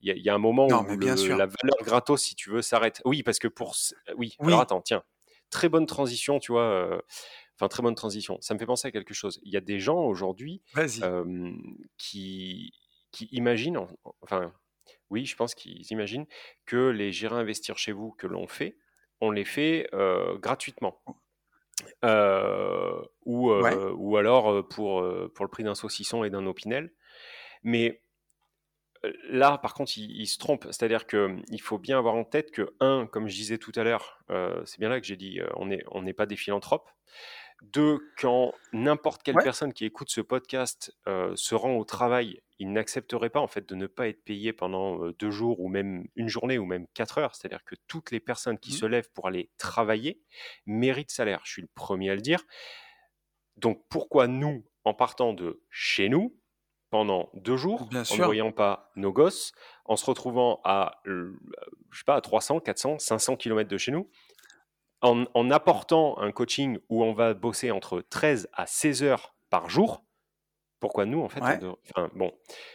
[0.00, 1.36] il y a il y a un moment Non, où mais bien le sûr.
[1.36, 3.02] la valeur gratos, si tu veux, s'arrête.
[3.04, 4.60] Oui, parce que pour c oui, alors Oui.
[4.60, 5.02] attends, tiens,
[5.50, 7.02] très bonne transition, tu vois,
[7.56, 8.38] enfin, très bonne transition.
[8.40, 9.40] Ça me fait penser à quelque chose.
[9.44, 10.62] Il y a des gens aujourd'hui,
[11.98, 12.72] qui
[13.12, 13.88] qui imaginent, en
[14.22, 14.52] enfin,
[15.10, 16.26] oui, je pense qu'ils imaginent
[16.66, 18.78] que les J'irai investir chez vous que l'on fait,
[19.20, 21.02] on les fait, heu, gratuitement.
[22.04, 23.80] Heu, ou, Ouais.
[23.80, 26.92] heu, ou alors, pour, pour le prix d'un saucisson et d'un Opinel.
[27.64, 28.02] Mais
[29.28, 30.66] là, par contre, ils se trompent.
[30.66, 34.18] C'est-à-dire qu'il faut bien avoir en tête que 1, comme je disais tout à l'heure,
[34.30, 36.90] heu, c'est bien là que j'ai dit, heu, on n'est on n'est pas des philanthropes.
[37.62, 39.42] 2, quand n'importe quelle Ouais.
[39.42, 43.68] personne qui écoute ce podcast, heu, se rend au travail, il n'accepterait pas, en fait,
[43.68, 46.86] de ne pas être payé pendant, heu, 2 jours ou même 1 journée ou même
[46.94, 47.34] 4 heures.
[47.36, 48.80] C'est-à-dire que toutes les personnes qui Mmh.
[48.80, 50.22] se lèvent pour aller travailler
[50.66, 51.42] méritent salaire.
[51.44, 52.44] Je suis le 1er à le dire.
[53.56, 56.39] Donc pourquoi nous, en partant de chez nous,
[56.90, 59.52] pendant 2 jours, Bien en ne voyant pas nos gosses,
[59.84, 61.32] en se retrouvant à l
[61.90, 64.08] je sais pas, à 300-400-500 kilomètres de chez nous,
[65.02, 69.70] en en apportant un coaching où on va bosser entre 13 à 16 heures par
[69.70, 70.04] jour,
[70.80, 71.58] pourquoi nous, en fait, Ouais.
[71.94, 72.32] enfin, bon,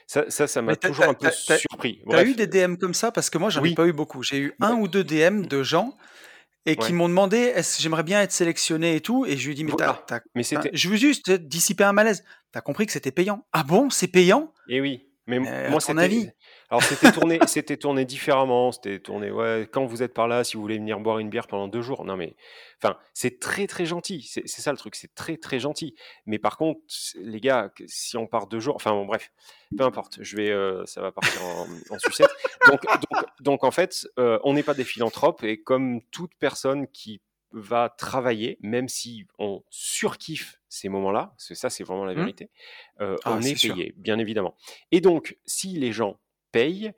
[0.08, 2.02] ça ça m'a toujours un peu surpris.
[2.10, 3.12] tu as eu des DM comme ça?
[3.12, 3.76] Parce que moi, j'en ai oui.
[3.76, 4.22] pas eu beaucoup.
[4.24, 4.68] J'ai eu Ouais.
[4.68, 5.98] 1 ou 2 DM de gens
[6.66, 9.56] et qui m'ont demandé: «Est-ce j'aimerais bien être sélectionné et tout» et je lui ai
[9.56, 11.94] dit: «Mais tu as Voilà, tu as mais enfin, c'était je veux juste dissiper un
[11.94, 12.24] malaise.
[12.52, 15.50] Tu as compris que c'était payant?» «Ah bon, c'est payant?» Eh oui, mais m «Mais
[15.50, 16.30] à moi, ton c'était avis?»
[16.70, 18.72] Alors c'était tourné c'était tourné différemment.
[18.72, 21.48] C'était tourné: «Ouais, quand vous êtes par là, si vous voulez venir boire une bière
[21.48, 22.06] pendant 2 jours».
[22.06, 22.36] Non, mais
[22.84, 24.24] enfin, c'est très, très gentil.
[24.24, 25.96] C'est ça le truc, c'est très, très gentil.
[26.26, 26.80] Mais par contre,
[27.16, 29.32] les gars, si on part 2 jours enfin bon, bref,
[29.76, 30.20] peu importe.
[30.22, 32.36] Je vais, heu, ça va partir en, en sucette.
[32.64, 36.88] Donc donc donc en fait, heu, on n'est pas des philanthropes et comme toute personne
[36.88, 42.14] qui va travailler, même si on surkiffe ces moments-là, parce que ça, c'est vraiment la
[42.14, 42.16] Mmh.
[42.16, 42.50] vérité,
[43.02, 43.56] heu, Ah, on est sûr.
[43.56, 44.56] payé, bien évidemment.
[44.92, 46.20] Et donc, si les gens
[46.56, 46.92] payent,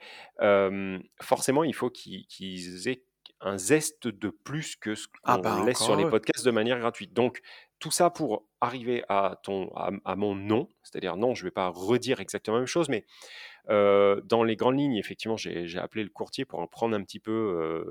[1.21, 3.03] forcément, il faut qu'ils aient
[3.41, 6.79] un zeste de plus que ce Ah qu'on bah, laisse sur les podcasts de manière
[6.79, 7.13] gratuite.
[7.13, 7.41] Donc
[7.79, 12.19] tout ça pour arriver à ton à mon non, c'est-à-dire non, je vais pas redire
[12.19, 13.05] exactement la même chose, mais
[13.67, 17.85] dans les grandes lignes, effectivement, j'ai appelé le courtier pour en prendre un petit peu,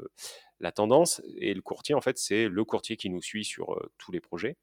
[0.60, 4.12] la tendance et le courtier, en fait, c'est le courtier qui nous suit sur, tous
[4.12, 4.56] les projets.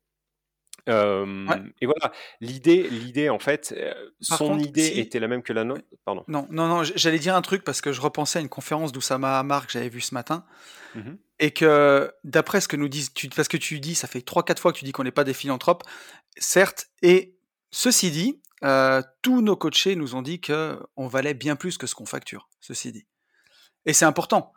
[0.88, 1.62] Ouais.
[1.82, 3.74] Et voilà, l'idée l'idée, en fait,
[4.28, 5.84] Par son contre, idée si était la même que la nôtre?
[6.06, 6.24] Pardon.
[6.28, 9.40] Non, non, non, j'allais dire un truc parce que je repensais à une conférence d'Oussama
[9.40, 10.46] Hamar que j'avais vue ce matin
[10.96, 11.18] Mmh mh.
[11.40, 14.60] et que d'après ce que nous disent tu parce que tu dis, ça fait 3-4
[14.60, 15.84] fois que tu dis qu'on n'est pas des philanthropes,
[16.38, 17.36] certes et
[17.72, 18.40] ceci dit,
[19.24, 22.92] tous nos coachés nous ont dit qu'on valait bien plus que ce qu'on facture, ceci
[22.92, 23.08] dit.
[23.88, 24.54] Et c'est important.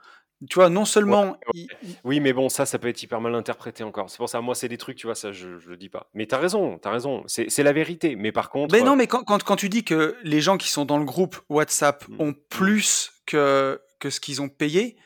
[0.50, 1.66] Tu vois, non seulement ouais.
[2.04, 4.10] Oui, mais bon, ça, ça peut être hyper mal interprété encore.
[4.10, 6.10] C'est pour ça, moi, c'est des trucs, tu vois, ça, je je le dis pas.
[6.12, 8.16] Mais tu as raison, tu as raison, c'est la vérité.
[8.16, 10.58] Mais par contre, Mais non, heu mais quand quand quand tu dis que les gens
[10.58, 12.20] qui sont dans le groupe WhatsApp Mmh.
[12.20, 12.34] ont Mmh.
[12.50, 14.96] plus que que ce qu'ils ont payé,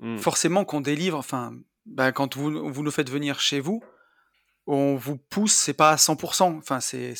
[0.00, 0.18] Mmh.
[0.18, 1.54] forcément qu'on délivre enfin,
[1.86, 3.82] bah, quand vous vous nous faites venir chez vous,
[4.66, 6.16] on vous pousse, c'est pas à 100
[6.58, 7.14] enfin, c'est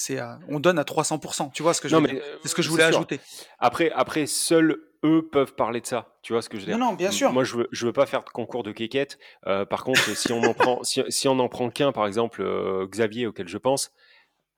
[0.49, 2.71] on donne à 300% Tu vois ce que je Non, mais ce que je c'est
[2.71, 3.21] voulais ajouter.
[3.59, 6.17] Après après, seuls eux peuvent parler de ça.
[6.23, 6.79] Tu vois ce que je veux Non, dire?
[6.79, 7.31] non, bien M sûr.
[7.33, 9.19] moi, je veux je veux pas faire de concours de quéquette.
[9.47, 12.43] Heu, par contre, si on en prend si si on en prend qu'1, par exemple,
[12.43, 13.93] heu, Xavier auquel je pense,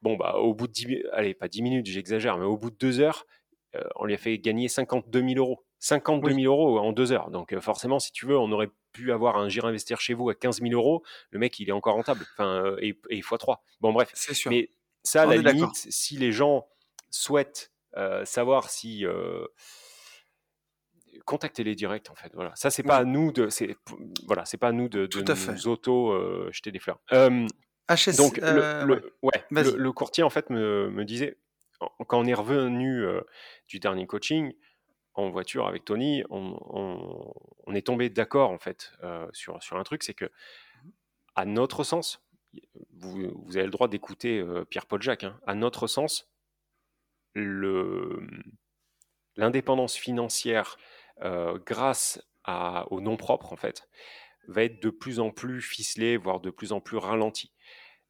[0.03, 2.71] bon, bah, au bout de 10 mi allez, pas 10 minutes, j'exagère, mais au bout
[2.71, 3.27] de 2 heures,
[3.77, 5.65] heu, on lui a fait gagner 52 000 €.
[5.81, 6.35] 52 Oui.
[6.35, 6.47] 000
[6.79, 7.31] € en 2 heures.
[7.31, 10.35] Donc forcément, si tu veux, on aurait pu avoir un J'irai investir chez vous à
[10.35, 11.03] 15 000 €.
[11.31, 12.27] Le mec, il est encore rentable.
[12.39, 13.63] Enfin, heu et et fois 3.
[13.81, 14.53] Bon bref, C'est sûr.
[14.53, 14.71] mais
[15.05, 16.69] ça, à la limite, si les gens
[17.11, 19.49] souhaitent, heu, savoir si, heu
[21.27, 22.53] contactez-les direct, en fait, voilà.
[22.55, 23.75] Ça, c'est pas à nous de c'est
[24.27, 25.57] voilà, c'est pas à nous de de Tout à fait.
[25.57, 27.01] nous auto, heu, jeter des fleurs.
[27.89, 29.01] HS donc le heu, ouais.
[29.01, 29.79] le ouais, le Vas-y.
[29.79, 31.39] le courtier, en fait, me me disait
[32.09, 33.05] quand on est revenu,
[33.69, 34.55] du dernier coaching,
[35.19, 37.33] en voiture avec Tony, on on
[37.67, 40.29] on est tombés d'accord, en fait, heu, sur sur un truc, c'est qu'à
[40.75, 40.93] Mmh.
[41.47, 42.27] notre sens,
[42.93, 45.39] vous vous avez le droit d'écouter, heu, Pierre-Paul Jacques, hein.
[45.47, 46.31] À notre sens
[49.37, 50.77] l'indépendance financière,
[51.23, 53.89] heu, grâce à aux noms propres, en fait,
[54.49, 57.53] va être de plus en plus ficelé, voire de plus en plus ralenti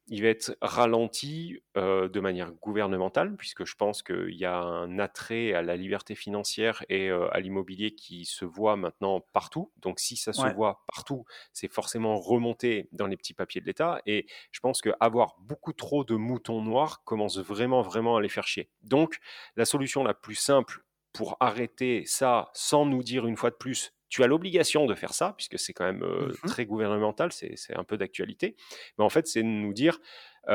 [0.09, 5.53] il va être ralenti de manière gouvernementale, puisque je pense qu'il y a un attrait
[5.53, 9.71] à la liberté financière et à l'immobilier qui se voit maintenant partout.
[9.77, 14.01] Donc si ça se voit partout, c'est forcément remonté dans les petits papiers de l'État.
[14.05, 18.47] Et je pense qu'avoir beaucoup trop de moutons noirs commence vraiment, vraiment à les faire
[18.47, 18.69] chier.
[18.83, 19.19] Donc
[19.55, 20.83] la solution la plus simple
[21.17, 25.13] pour arrêter ça sans nous dire une fois de plus tu as l'obligation de faire
[25.13, 28.55] ça, puisque c'est quand même mmh très gouvernemental, c'est un peu d'actualité.
[28.97, 29.99] Mais en fait, c'est de nous dire,
[30.47, 30.53] je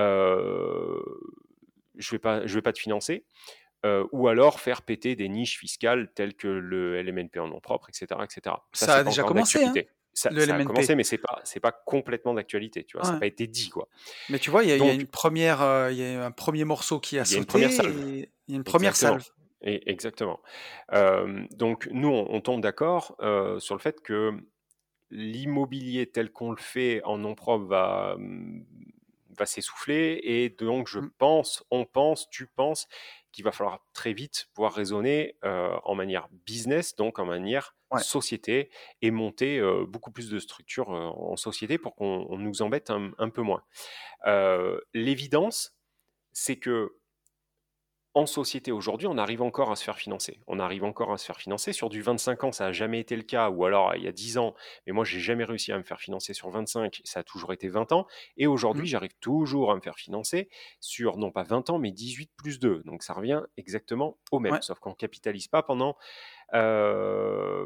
[1.97, 3.25] ne vais, pas, je vais pas te financer,
[4.13, 8.21] ou alors faire péter des niches fiscales telles que le LMNP en nom propre, etc.
[8.25, 8.57] etc.
[8.73, 9.63] Ça, a déjà commencé.
[9.63, 9.75] Hein,
[10.15, 13.07] ça, ça, a commencé, mais c'est pas c'est pas complètement d'actualité, tu vois.
[13.07, 13.89] Ça n'a pas été dit, quoi.
[14.29, 17.19] Mais tu vois, il y, a une première, il y a un premier morceau qui
[17.19, 17.59] a, sauté.
[17.59, 17.99] Il y a une première salve.
[18.09, 19.25] Il y a une première salve
[19.63, 20.41] exactement.
[20.91, 23.17] donc nous, on, tombe d'accord
[23.59, 24.33] sur le fait que
[25.11, 28.65] l'immobilier tel qu'on le fait en nom propre va, mmh,
[29.39, 31.11] va s'essouffler et donc je mmh.
[31.19, 32.89] pense, on pense, tu penses
[33.31, 38.71] qu'il va falloir très vite pouvoir raisonner en manière business, donc en manière société
[39.01, 43.65] et monter beaucoup plus de structures en société pour qu'on nous embête un peu moins.
[44.95, 45.77] L'évidence,
[46.33, 46.95] c'est que
[48.15, 50.39] en société aujourd'hui, on arrive encore à se faire financer.
[50.47, 51.73] On arrive encore à se faire financer.
[51.73, 54.13] Sur du 25 ans, ça n'a jamais été le cas, ou alors il y a
[54.13, 54.55] 10 ans,
[54.87, 57.69] mais moi, j'ai jamais réussi à me faire financer sur 25, ça a toujours été
[57.69, 58.07] 20 ans.
[58.37, 58.87] Et aujourd'hui, mmh.
[58.87, 62.83] j'arrive toujours à me faire financer sur non pas 20 ans, mais 18 plus 2.
[62.85, 65.97] Donc ça revient exactement au même, sauf qu'on ne capitalise pas pendant.
[66.53, 67.65] Euh,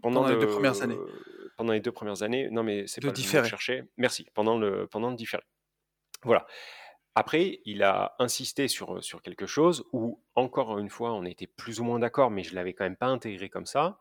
[0.00, 0.98] pendant, les deux premières années.
[1.56, 2.48] Pendant les deux premières années.
[2.50, 3.82] Non, mais c'est pas le chercher.
[3.96, 4.26] Merci.
[4.34, 5.42] Pendant le, pendant le différé.
[6.22, 6.46] Voilà.
[7.18, 11.80] Après, il a insisté sur, sur quelque chose où, encore une fois, on était plus
[11.80, 13.98] ou moins d'accord, mais je ne l'avais quand même pas intégré comme ça.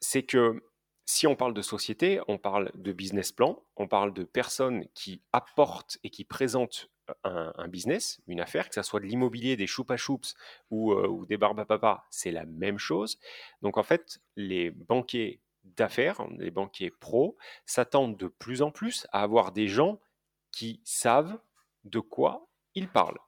[0.00, 0.64] C'est que
[1.04, 5.20] si on parle de société, on parle de business plan, on parle de personnes qui
[5.34, 6.88] apportent et qui présentent
[7.24, 10.34] un, business, une affaire, que ce soit de l'immobilier, des choupa choups
[10.70, 13.18] ou, ou des papa, c'est la même chose.
[13.60, 19.20] Donc en fait, les banquiers d'affaires, les banquiers pros, s'attendent de plus en plus à
[19.20, 20.00] avoir des gens
[20.52, 21.38] qui savent
[21.88, 23.18] de quoi il parle.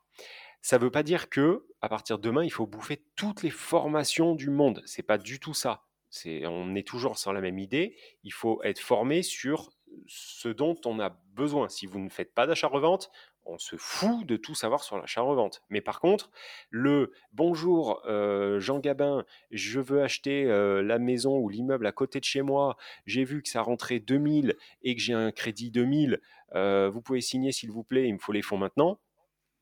[0.62, 3.50] Ça ne veut pas dire que à partir de demain, il faut bouffer toutes les
[3.50, 4.82] formations du monde.
[4.84, 5.84] C'est pas du tout ça.
[6.26, 7.96] On est toujours sur la même idée.
[8.24, 9.70] Il faut être formé sur
[10.06, 11.68] ce dont on a besoin.
[11.68, 13.10] Si vous ne faites pas d'achat-revente,
[13.44, 15.62] on se fout de tout savoir sur l'achat-revente.
[15.70, 16.30] Mais par contre,
[16.68, 22.20] le bonjour euh, Jean Gabin, je veux acheter euh, la maison ou l'immeuble à côté
[22.20, 26.14] de chez moi, j'ai vu que ça rentrait 2000 et que j'ai un crédit 2000,
[26.14, 26.18] euh,
[26.54, 29.00] vous pouvez signer s'il vous plaît, il me faut les fonds maintenant.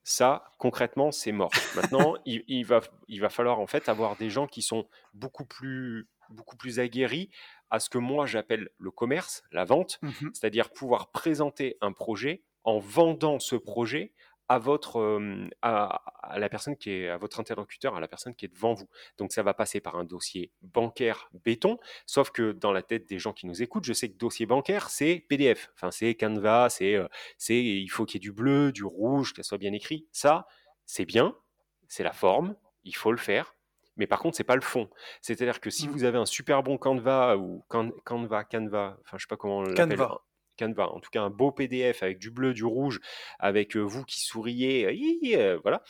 [0.04, 1.50] Ça, concrètement, c'est mort.
[1.76, 6.08] Maintenant, il, va, il va falloir en fait avoir des gens qui sont beaucoup plus,
[6.30, 7.28] beaucoup plus aguerris
[7.70, 12.42] à ce que moi j'appelle le commerce, la vente, mmh c'est-à-dire pouvoir présenter un projet
[12.64, 14.12] en vendant ce projet
[14.48, 15.20] à votre
[15.62, 16.00] à,
[16.36, 18.88] la personne qui est à votre interlocuteur, à la personne qui est devant vous.
[19.18, 23.18] Donc ça va passer par un dossier bancaire béton, sauf que dans la tête des
[23.18, 26.96] gens qui nous écoutent, je sais que dossier bancaire c'est PDF, enfin c'est Canva, c'est
[27.36, 30.06] c'est il faut qu'il y ait du bleu, du rouge, que ça soit bien écrit.
[30.12, 30.46] Ça
[30.86, 31.36] c'est bien,
[31.86, 33.54] c'est la forme, il faut le faire.
[33.96, 34.88] Mais par contre, c'est pas le fond.
[35.20, 35.90] C'est-à-dire que si mmh.
[35.90, 39.62] vous avez un super bon Canva ou Canva, Canva, enfin je sais pas comment on
[39.62, 39.98] l'appelle,
[40.58, 43.00] Canva, en tout cas un beau PDF avec du bleu, du rouge,
[43.38, 45.82] avec vous qui souriez, voilà,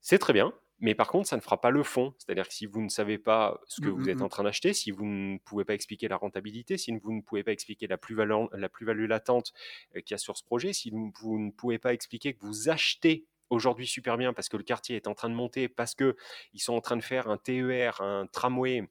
[0.00, 0.52] c'est très bien.
[0.80, 2.14] Mais par contre, ça ne fera pas le fond.
[2.18, 4.28] C'est-à-dire que si vous ne savez pas ce que mmh, vous mmh, êtes en mmh.
[4.28, 7.52] train d'acheter, si vous ne pouvez pas expliquer la rentabilité, si vous ne pouvez pas
[7.52, 9.52] expliquer la plus-value la plus latente
[9.94, 13.26] qu'il y a sur ce projet, si vous ne pouvez pas expliquer que vous achetez
[13.50, 16.14] aujourd'hui super bien parce que le quartier est en train de monter, parce qu'ils
[16.56, 18.82] sont en train de faire un TER, un tramway,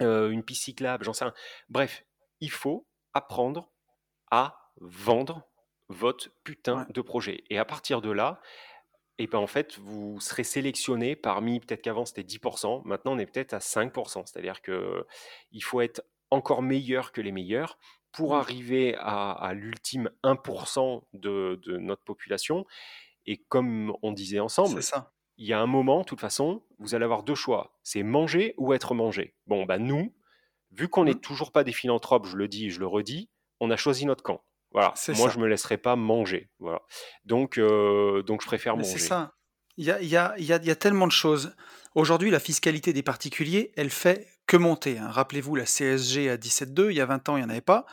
[0.00, 1.34] une piste cyclable, j'en sais rien.
[1.68, 2.04] Bref,
[2.40, 3.70] il faut apprendre
[4.30, 5.46] à vendre
[5.88, 7.44] votre putain de projet.
[7.50, 8.40] Et à partir de là,
[9.18, 13.18] et eh ben en fait, vous serez sélectionné parmi, peut-être qu'avant c'était 10%, maintenant on
[13.18, 14.24] est peut-être à 5%.
[14.24, 15.06] C'est-à-dire que
[15.52, 17.76] il faut être encore meilleur que les meilleurs
[18.12, 18.38] pour mmh.
[18.38, 22.66] arriver à, l'ultime 1% de, de, notre population.
[23.26, 25.12] Et comme on disait ensemble, ça.
[25.36, 27.78] il y a un moment, de toute façon, vous allez avoir deux choix.
[27.82, 29.34] C'est manger ou être mangé.
[29.46, 30.14] Bon, bah nous,
[30.72, 31.20] vu qu'on n'est mmh.
[31.20, 33.28] toujours pas des philanthropes, je le dis et je le redis,
[33.60, 34.42] on a choisi notre camp.
[34.72, 34.94] Voilà.
[35.16, 36.50] Moi, je me laisserai pas manger.
[36.58, 36.82] Voilà.
[37.24, 38.90] Donc, euh, donc je préfère manger.
[38.90, 39.34] C'est ça.
[39.76, 41.54] Il y a, y, a, y a, tellement de choses.
[41.94, 44.98] Aujourd'hui, la fiscalité des particuliers, elle fait que monter.
[44.98, 45.08] Hein.
[45.08, 47.86] Rappelez-vous la CSG à 17,2, il y a 20 ans, il n'y en avait pas.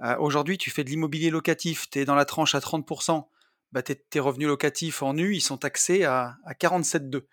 [0.00, 3.26] Euh, aujourd'hui, tu fais de l'immobilier locatif, tu es dans la tranche à 30%,
[3.72, 7.26] bah, tes revenus locatifs en nu, ils sont taxés à, à 47,2.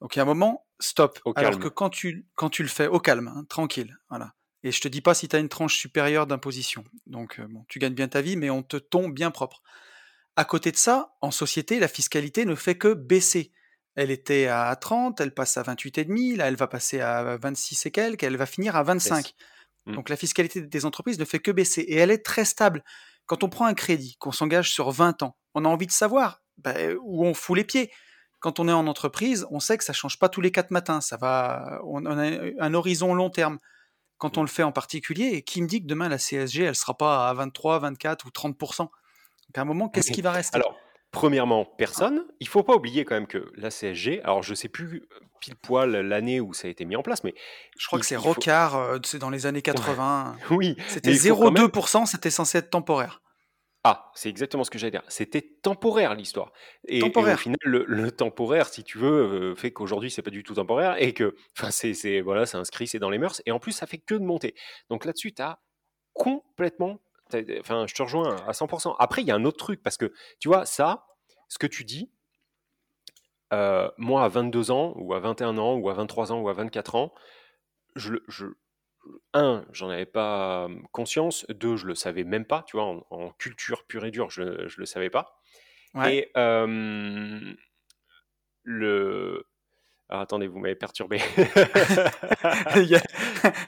[0.00, 1.18] Donc il y a un moment, stop.
[1.36, 4.35] Alors que quand tu, quand tu le fais au calme, hein, tranquille, voilà
[4.66, 6.82] Et je te dis pas si tu as une tranche supérieure d'imposition.
[7.06, 9.62] Donc, bon, tu gagnes bien ta vie, mais on te tombe bien propre.
[10.34, 13.52] À côté de ça, en société, la fiscalité ne fait que baisser.
[13.94, 17.90] Elle était à 30, elle passe à 28,5, là elle va passer à 26 et
[17.92, 19.34] quelques, elle va finir à 25.
[19.86, 19.92] Mmh.
[19.92, 22.82] Donc la fiscalité des entreprises ne fait que baisser et elle est très stable.
[23.26, 26.42] Quand on prend un crédit, qu'on s'engage sur 20 ans, on a envie de savoir
[26.58, 27.92] bah, où on fout les pieds.
[28.40, 31.00] Quand on est en entreprise, on sait que ça change pas tous les quatre matins,
[31.00, 33.60] ça va, on a un horizon long terme.
[34.18, 36.96] Quand on le fait en particulier, qui me dit que demain la CSG, elle sera
[36.96, 38.88] pas à 23, 24 ou 30 Donc
[39.54, 40.56] à un moment, qu'est-ce qui va rester?
[40.56, 40.74] Alors,
[41.16, 42.26] Premièrement, personne.
[42.40, 45.08] Il faut pas oublier quand même que la CSG, alors je sais plus
[45.40, 47.34] pile poil l'année où ça a été mis en place, mais
[47.78, 50.36] je crois que c'est Rocard, euh, c'est dans les années 80.
[50.50, 53.22] oui, c'était 0,2%, c'était censé être temporaire.
[53.88, 55.04] Ah, c'est exactement ce que j'allais dire.
[55.06, 56.50] C'était temporaire l'histoire.
[56.88, 60.54] Et, au final, le, temporaire, si tu veux, euh, fait qu'aujourd'hui c'est pas du tout
[60.54, 63.42] temporaire et que, enfin, c'est voilà, c'est inscrit, c'est dans les mœurs.
[63.46, 64.56] Et en plus, ça fait que de monter.
[64.90, 65.60] Donc là-dessus, tu as
[66.14, 66.98] complètement
[67.60, 68.94] Enfin, je te rejoins à 100%.
[68.98, 71.06] Après, il y a un autre truc, parce que, tu vois, ça,
[71.48, 72.10] ce que tu dis,
[73.52, 76.52] euh, moi, à 22 ans, ou à 21 ans, ou à 23 ans, ou à
[76.52, 77.12] 24 ans,
[77.96, 78.46] je, je
[79.34, 81.46] un, j'en avais pas conscience.
[81.48, 84.68] Deux, je le savais même pas, tu vois, en, culture pure et dure, je, ne
[84.76, 85.40] le savais pas.
[86.06, 86.30] Et
[88.64, 89.46] le,
[90.08, 91.20] alors, attendez, vous m'avez perturbé.
[92.76, 93.02] il, y a,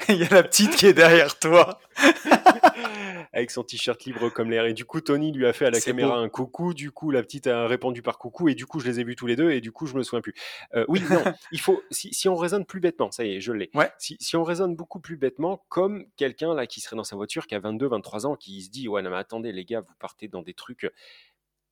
[0.09, 1.81] il, y a, la petite qui est derrière toi.
[3.33, 4.67] avec son t-shirt libre comme l'air.
[4.67, 6.75] Et du coup, Tony lui a fait à la caméra un coucou.
[6.75, 8.49] Du coup, la petite a répondu par coucou.
[8.49, 9.51] Et du coup, je les ai vus tous les deux.
[9.51, 10.35] Et du coup, je me souviens plus.
[10.75, 11.23] Euh, oui, non,
[11.53, 11.83] il faut.
[11.91, 13.71] Si, on raisonne plus bêtement, ça y est, je l'ai.
[13.75, 13.91] Ouais.
[13.99, 17.55] Si, on raisonne beaucoup plus bêtement, comme quelqu'un là qui serait dans sa voiture, qui
[17.55, 20.29] a 22, 23 ans, qui se dit Ouais, non, mais attendez, les gars, vous partez
[20.29, 20.91] dans des trucs.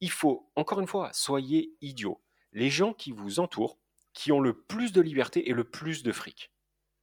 [0.00, 2.20] Il faut, encore une fois, soyez idiots.
[2.52, 3.78] Les gens qui vous entourent,
[4.16, 6.50] qui ont le plus de liberté et le plus de fric,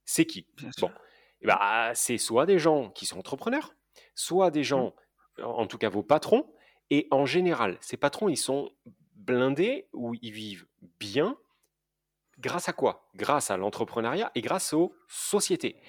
[0.04, 0.48] c'est qui?
[0.80, 0.92] Bon.
[1.44, 3.76] Ben, c'est soit des gens qui sont entrepreneurs,
[4.16, 4.64] soit des mmh.
[4.64, 4.96] gens,
[5.42, 6.52] en tout cas vos patrons,
[6.90, 8.72] et en général, ces patrons, ils sont
[9.16, 10.66] blindés ou ils vivent
[11.00, 11.38] bien.
[12.40, 13.08] Grâce à quoi?
[13.14, 15.80] Grâce à l'entrepreneuriat et grâce aux sociétés.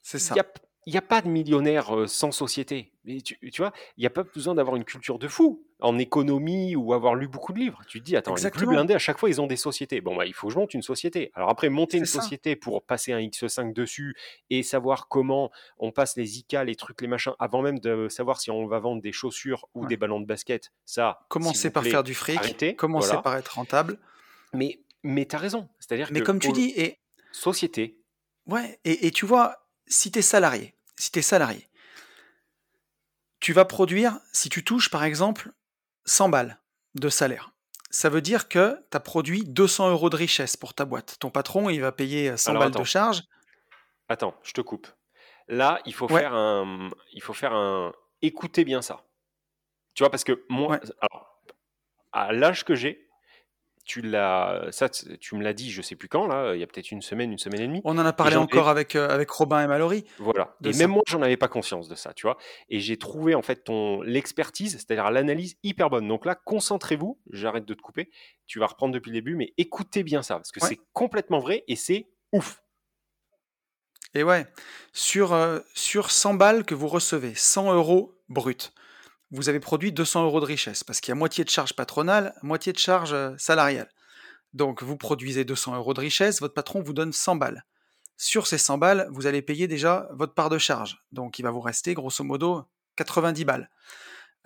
[0.00, 0.44] C'est ça il
[0.92, 2.92] n'y a pas de millionnaire sans société.
[3.24, 6.92] tu, vois, il n'y a pas besoin d'avoir une culture de fou en économie ou
[6.94, 7.80] avoir lu beaucoup de livres.
[7.86, 10.00] Tu te dis, attends, les plus blindés, à chaque fois, ils ont des sociétés.
[10.00, 11.30] Bon, bah, il faut que je monte une société.
[11.34, 14.14] Alors après, monter une société pour passer un X5 dessus
[14.50, 18.40] et savoir comment on passe les ICA, les trucs, les machins, avant même de savoir
[18.40, 21.26] si on va vendre des chaussures ou des ballons de basket, ça.
[21.28, 23.98] Commencer par faire du fric, commencer par être rentable.
[24.52, 25.68] Mais, mais tu as raison.
[25.80, 26.98] C'est-à-dire mais comme tu dis, et...
[27.32, 27.98] société.
[28.46, 31.68] Ouais, et, et tu vois, si tu es salarié, si tu es salarié,
[33.40, 35.50] tu vas produire, si tu touches par exemple
[36.06, 36.60] 100 balles
[36.94, 37.50] de salaire,
[37.90, 41.16] ça veut dire que tu as produit 200 euros de richesse pour ta boîte.
[41.20, 43.22] Ton patron, il va payer 100 balles de charge.
[44.08, 44.88] Attends, je te coupe.
[45.46, 46.90] Là, il faut faire un.
[47.12, 47.92] Il faut faire un.
[48.22, 49.04] Écoutez bien ça.
[49.94, 51.42] Tu vois, parce que moi, alors,
[52.12, 53.03] à l'âge que j'ai,
[53.84, 56.66] tu l'as, ça, tu me l'as dit, je sais plus quand, là, il y a
[56.66, 57.80] peut-être une semaine, une semaine et demie.
[57.84, 60.04] On en a parlé encore avec, euh, avec Robin et Mallory.
[60.18, 60.56] Voilà.
[60.64, 62.38] Et même moi, j'en avais pas conscience de ça, tu vois.
[62.70, 66.08] Et j'ai trouvé, en fait, ton, l'expertise, c'est-à-dire l'analyse hyper bonne.
[66.08, 68.10] Donc là, concentrez-vous, j'arrête de te couper,
[68.46, 71.64] tu vas reprendre depuis le début, mais écoutez bien ça, parce que c'est complètement vrai
[71.68, 72.62] et c'est ouf.
[74.14, 74.46] Et ouais,
[74.92, 78.72] sur, euh, sur 100 balles que vous recevez, 100 euros brut,
[79.30, 82.34] vous avez produit 200 euros de richesse, parce qu'il y a moitié de charge patronale,
[82.42, 83.90] moitié de charge euh, salariale.
[84.52, 87.64] Donc vous produisez 200 euros de richesse, votre patron vous donne 100 balles.
[88.16, 91.04] Sur ces 100 balles, vous allez payer déjà votre part de charge.
[91.10, 92.64] Donc il va vous rester grosso modo
[92.96, 93.70] 90 balles.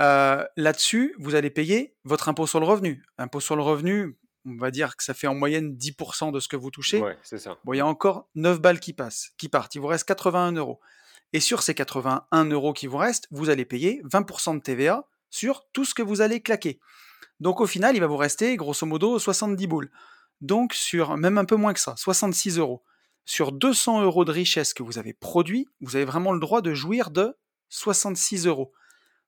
[0.00, 3.04] Euh, là-dessus, vous allez payer votre impôt sur le revenu.
[3.18, 4.16] Impôt sur le revenu,
[4.46, 7.00] on va dire que ça fait en moyenne 10% de ce que vous touchez.
[7.00, 7.58] Ouais, c'est ça.
[7.64, 9.74] Bon, il y a encore 9 balles qui passent, qui partent.
[9.74, 10.80] Il vous reste 81 euros.
[11.32, 15.66] Et sur ces 81 euros qui vous restent, vous allez payer 20% de TVA sur
[15.72, 16.80] tout ce que vous allez claquer.
[17.40, 19.90] Donc au final, il va vous rester grosso modo 70 boules.
[20.40, 22.82] Donc sur même un peu moins que ça, 66 euros.
[23.24, 26.72] Sur 200 euros de richesse que vous avez produit, vous avez vraiment le droit de
[26.72, 27.36] jouir de
[27.68, 28.72] 66 euros.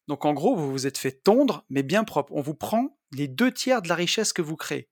[0.08, 2.32] Donc en gros, vous vous êtes fait tondre, mais bien propre.
[2.32, 4.88] On vous prend les deux tiers de la richesse que vous créez.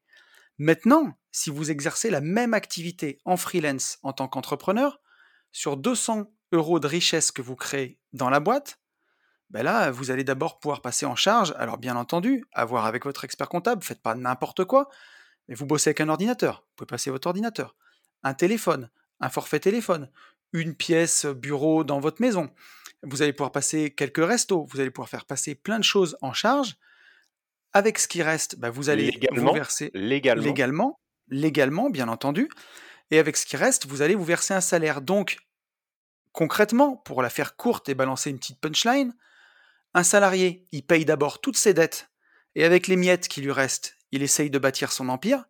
[0.58, 5.00] Maintenant, si vous exercez la même activité en freelance en tant qu'entrepreneur,
[5.52, 8.78] sur 200 euros de richesse que vous créez dans la boîte,
[9.50, 11.54] ben là, vous allez d'abord pouvoir passer en charge.
[11.56, 14.88] Alors, bien entendu, avoir avec votre expert comptable, faites pas n'importe quoi,
[15.48, 17.74] mais vous bossez avec un ordinateur, vous pouvez passer votre ordinateur,
[18.22, 18.90] un téléphone,
[19.20, 20.10] un forfait téléphone,
[20.52, 22.50] une pièce bureau dans votre maison.
[23.02, 26.32] Vous allez pouvoir passer quelques restos, vous allez pouvoir faire passer plein de choses en
[26.32, 26.76] charge.
[27.72, 30.42] Avec ce qui reste, ben vous allez légalement, vous verser légalement.
[30.42, 32.48] légalement, légalement, bien entendu.
[33.10, 35.00] Et avec ce qui reste, vous allez vous verser un salaire.
[35.00, 35.38] Donc,
[36.32, 39.14] concrètement, pour la faire courte et balancer une petite punchline,
[39.94, 42.10] un salarié, il paye d'abord toutes ses dettes,
[42.54, 45.44] et avec les miettes qui lui restent, il essaye de bâtir son empire.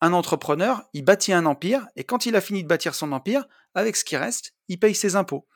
[0.00, 3.46] Un entrepreneur, il bâtit un empire, et quand il a fini de bâtir son empire,
[3.74, 5.46] avec ce qui reste, il paye ses impôts.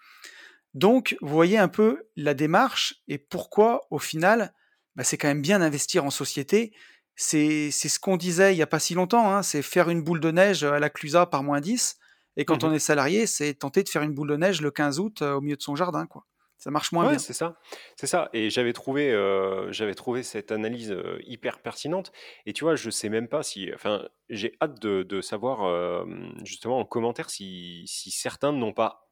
[0.74, 4.52] Donc, vous voyez un peu la démarche et pourquoi, au final,
[4.96, 6.72] bah, c'est quand même bien d'investir en société.
[7.16, 10.20] C'est ce qu'on disait il n'y a pas si longtemps, hein, c'est faire une boule
[10.20, 11.96] de neige à la Clusa par moins 10.
[12.36, 14.70] Et quand Mmh on est salarié, c'est tenter de faire une boule de neige le
[14.70, 16.06] 15 août euh, au milieu de son jardin.
[16.06, 16.24] quoi.
[16.58, 17.18] Ça marche moins Ouais, bien.
[17.18, 17.58] c'est ça,
[17.96, 18.30] c'est ça.
[18.32, 22.12] Et j'avais trouvé, euh, j'avais trouvé cette analyse euh, hyper pertinente.
[22.46, 26.06] Et tu vois, je sais même pas si, enfin, j'ai hâte de, de savoir
[26.44, 29.10] justement en commentaire si, si certains n'ont pas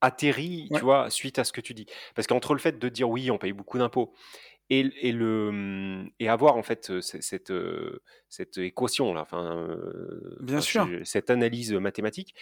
[0.00, 1.86] atterri, Ouais, tu vois, suite à ce que tu dis.
[2.14, 4.12] Parce qu'entre le fait de dire oui, on paye beaucoup d'impôts,
[4.70, 7.52] et, et le mmh, et avoir en fait cette
[8.28, 9.76] cette équation là, enfin,
[10.40, 10.86] bien enfin, sûr.
[10.86, 12.34] je- cette analyse mathématique.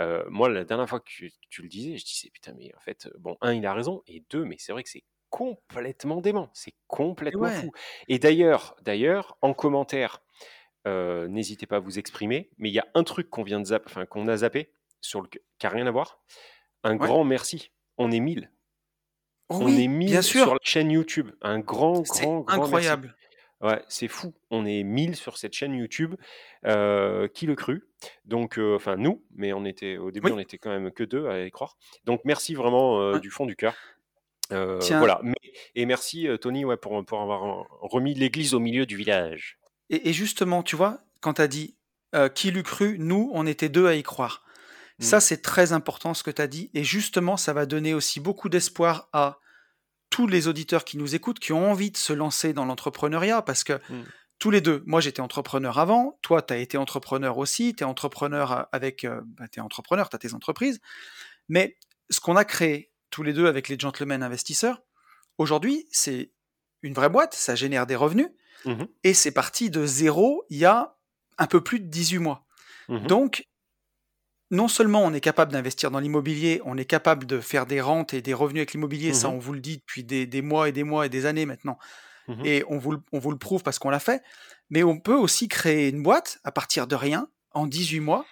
[0.00, 2.80] euh, moi, la dernière fois que tu, tu le disais, je disais putain, mais en
[2.80, 6.50] fait, bon, un, il a raison, et deux, mais c'est vrai que c'est complètement dément,
[6.54, 7.72] c'est complètement ouais, fou.
[8.08, 10.22] Et d'ailleurs, d'ailleurs, en commentaire,
[10.86, 13.66] euh, n'hésitez pas à vous exprimer, mais il y a un truc qu'on vient de
[13.66, 16.20] zap, enfin qu'on a zappé sur le qui a rien à voir.
[16.84, 16.98] Un ouais.
[16.98, 17.72] grand merci.
[17.98, 18.50] On est 1000.
[19.48, 21.30] On est bien 1000 sur la chaîne YouTube.
[21.42, 22.62] Un grand, grand, grand merci.
[22.62, 23.14] incroyable.
[23.60, 24.34] Ouais, c'est fou.
[24.50, 26.14] On est 1000 sur cette chaîne YouTube.
[26.66, 27.84] Euh, qui le crut
[28.24, 31.26] Donc, euh, enfin, nous, mais on était au début, on était quand même que deux
[31.28, 31.76] à y croire.
[32.04, 33.74] Donc, merci vraiment euh, du fond du cœur.
[34.50, 35.20] Tiens, voilà.
[35.22, 35.34] Mais,
[35.74, 39.58] et merci, Tony, ouais, pour, pour avoir remis l'église au milieu du village.
[39.90, 41.76] et, et justement, tu vois, quand tu as dit
[42.34, 44.42] qui l'eût cru, nous, on était deux à y croire.
[44.98, 45.04] Mm.
[45.04, 46.70] Ça, c'est très important ce que tu as dit.
[46.74, 49.38] Et justement, ça va donner aussi beaucoup d'espoir à
[50.10, 53.62] tous les auditeurs qui nous écoutent, qui ont envie de se lancer dans l'entrepreneuriat, parce
[53.64, 54.04] que Mm.
[54.38, 57.86] tous les deux, moi j'étais entrepreneur avant, toi tu as été entrepreneur aussi, tu es
[57.86, 60.80] entrepreneur avec, euh, bah, tu es entrepreneur, tu as tes entreprises,
[61.48, 61.76] mais
[62.08, 64.80] ce qu'on a créé tous les deux avec les gentlemen investisseurs,
[65.38, 66.32] aujourd'hui c'est
[66.82, 68.28] une vraie boîte, ça génère des revenus,
[68.64, 68.88] Mhm.
[69.04, 70.96] et c'est parti de zéro il y a
[71.36, 72.46] un peu plus de 18 mois.
[72.88, 73.06] Mhm.
[73.06, 73.44] Donc,
[74.50, 78.14] non seulement on est capable d'investir dans l'immobilier, on est capable de faire des rentes
[78.14, 79.34] et des revenus avec l'immobilier, ça Mhm.
[79.34, 81.78] on vous le dit depuis des, des mois et des mois et des années maintenant,
[82.28, 82.46] Mhm.
[82.46, 84.22] et on vous, le- on vous le prouve parce qu'on l'a fait,
[84.70, 88.24] mais on peut aussi créer une boîte à partir de rien en 18 mois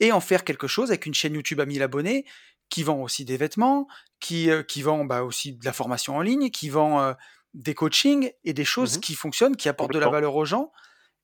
[0.00, 2.24] et en faire quelque chose avec une chaîne YouTube à 1000 abonnés
[2.70, 3.86] qui vend aussi des vêtements,
[4.20, 7.12] qui, euh, qui vend bah, aussi de la formation en ligne, qui vend euh,
[7.52, 9.00] des coachings et des choses Mhm.
[9.00, 10.72] qui fonctionnent, qui apportent de la valeur aux gens,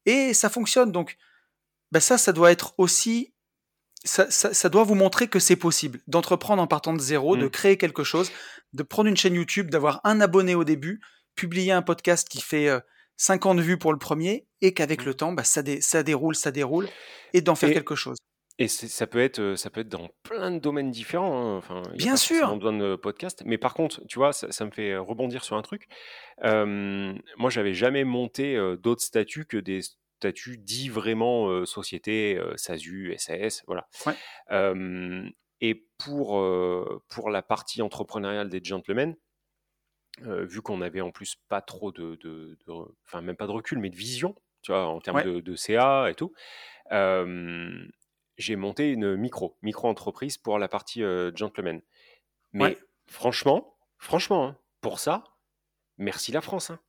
[0.07, 0.93] et ça fonctionne.
[0.93, 1.17] Donc
[1.93, 3.33] bah, ça, ça doit être aussi
[4.05, 7.47] ça, ça- ça doit vous montrer que c'est possible d'entreprendre en partant de zéro, de
[7.47, 7.51] Mm.
[7.51, 8.31] créer quelque chose,
[8.73, 11.01] de prendre une chaîne YouTube, d'avoir un abonné au début,
[11.35, 12.81] publier un podcast qui fait euh,
[13.17, 15.07] 50 vues pour le premier, et qu'avec Mm.
[15.07, 16.89] le temps, bah, ça, dé- ça déroule, ça déroule,
[17.35, 18.17] et d'en faire Et, quelque chose.
[18.59, 21.55] Et c'est- ça peut être, euh, ça peut être dans plein de domaines différents.
[21.55, 21.57] hein.
[21.59, 23.43] Enfin, il n'y a Bien pas forcément sûr, besoin de podcast.
[23.47, 25.87] Mais par contre, tu vois, ça, ça me fait rebondir sur un truc.
[26.45, 29.81] Euh, moi, j'avais jamais monté euh, d'autres statuts que des
[30.21, 33.89] statuts dits vraiment euh, société, SASU, SAS, voilà.
[34.07, 34.15] ouais,
[35.63, 36.43] et pour,
[37.09, 39.17] pour la partie entrepreneuriale des gentlemen,
[40.23, 43.53] vu qu'on avait en plus pas trop de, de- de re- enfin même pas de
[43.53, 46.33] recul, mais de vision, tu vois, en termes ouais, de, de CA et tout,
[48.37, 51.03] j'ai monté une micro, micro-entreprise pour la partie
[52.55, 52.71] ouais.
[52.71, 55.25] Mais franchement, franchement, hein, pour ça,
[55.99, 56.71] merci la France.
[56.71, 56.81] hein.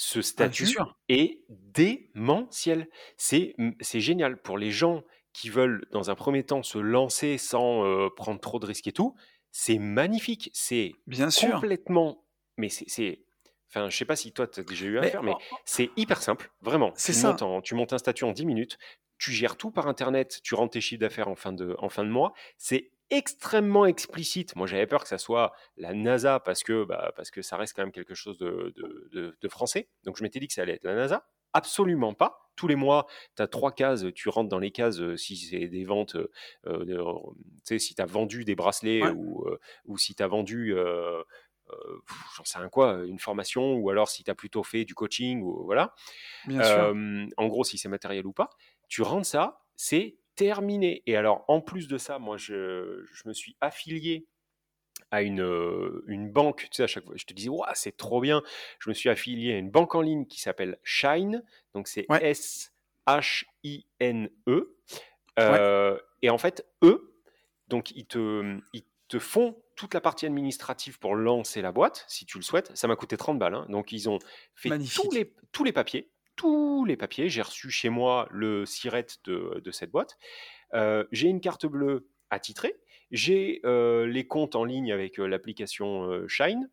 [0.00, 0.64] Ce statut
[1.08, 2.88] est démentiel.
[3.16, 7.84] C'est c'est génial pour les gens qui veulent, dans un premier temps, se lancer sans
[7.84, 9.14] euh, prendre trop de risques et tout.
[9.50, 10.50] C'est magnifique.
[10.52, 11.54] C'est Bien sûr.
[11.54, 12.24] complètement.
[12.56, 13.24] Mais c'est.
[13.70, 15.56] Enfin, je sais pas si toi, tu as déjà eu à Mais faire, mais oh,
[15.64, 16.92] c'est hyper simple, vraiment.
[16.96, 17.44] c'est montes, ça.
[17.44, 18.78] en- tu montes un statut en 10 minutes,
[19.18, 22.02] tu gères tout par Internet, tu rentres tes chiffres d'affaires en, fin de- en fin
[22.04, 22.32] de mois.
[22.56, 24.54] C'est extrêmement explicite.
[24.56, 27.74] Moi, j'avais peur que ça soit la NASA parce que, bah, parce que ça reste
[27.74, 29.88] quand même quelque chose de, de- de- de français.
[30.04, 31.28] Donc, je m'étais dit que ça allait être la NASA.
[31.54, 32.50] Absolument pas.
[32.56, 33.06] Tous les mois,
[33.36, 36.30] tu as trois cases, tu rentres dans les cases euh, si c'est des ventes, euh,
[36.66, 40.14] euh, de- tu sais, si tu as vendu des bracelets Ouais, ou, euh, ou si
[40.14, 40.74] tu as vendu,
[42.36, 45.42] j'en sais rien quoi, une formation, ou alors si tu as plutôt fait du coaching,
[45.42, 45.94] ou voilà.
[46.44, 46.94] bien sûr.
[47.36, 48.50] En gros, si c'est matériel ou pas,
[48.88, 51.02] tu rentres ça, c'est terminé.
[51.06, 54.26] Et alors, en plus de ça, moi, je, je me suis affilié
[55.10, 57.96] à une, euh, une banque, tu sais, à chaque fois, je te disais, Ouah, c'est
[57.96, 58.42] trop bien.
[58.78, 61.42] Je me suis affilié à une banque en ligne qui s'appelle Shine,
[61.74, 64.30] donc c'est Ouais, S-H-I-N-E.
[64.50, 64.76] ouais, E.
[65.40, 67.14] Euh, et en fait, eux,
[67.68, 72.26] donc ils te, ils te font toute la partie administrative pour lancer la boîte, si
[72.26, 72.76] tu le souhaites.
[72.76, 73.54] Ça m'a coûté 30 balles.
[73.54, 73.66] hein.
[73.68, 74.18] Donc ils ont
[74.54, 75.12] fait tous magnifique.
[75.14, 76.10] les, tous les papiers.
[76.38, 77.28] Tous les papiers.
[77.28, 80.16] J'ai reçu chez moi le siret de, de cette boîte.
[80.72, 82.76] Euh, j'ai une carte bleue attitrée.
[83.10, 86.70] j'ai les comptes en ligne avec l'application Shine.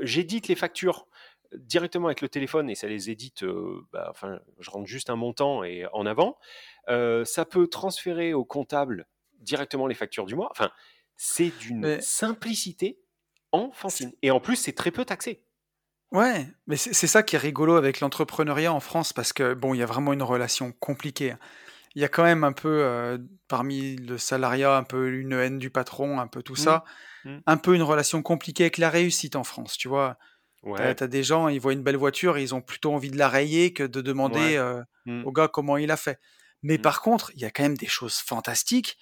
[0.00, 1.06] J'édite les factures
[1.54, 3.44] directement avec le téléphone et ça les édite,
[3.92, 6.38] bah, enfin, je rentre juste un montant et en avant.
[6.86, 9.06] ça peut transférer au comptable
[9.40, 10.48] directement les factures du mois.
[10.52, 10.70] Enfin,
[11.16, 12.98] c'est d'une simplicité
[13.52, 14.12] enfantine.
[14.22, 15.44] Et en plus, c'est très peu taxé.
[16.12, 19.78] Ouais, mais c'est ça qui est rigolo avec l'entrepreneuriat en France parce que bon, il
[19.78, 21.32] y a vraiment une relation compliquée.
[21.32, 21.38] Hein.
[21.94, 25.70] Il y a quand même un peu parmi le salariat, un peu une haine du
[25.70, 26.56] patron, un peu tout mmh.
[26.56, 26.84] ça,
[27.24, 27.36] mmh.
[27.46, 30.16] un peu une relation compliquée avec la réussite en France, tu vois.
[30.62, 30.94] Ouais.
[30.94, 33.72] T'as des gens, ils voient une belle voiture, ils ont plutôt envie de la rayer
[33.72, 34.58] que de demander
[35.06, 35.24] mmh.
[35.24, 36.18] au gars comment il a fait.
[36.62, 38.96] Mais par contre, il y a quand même des choses fantastiques.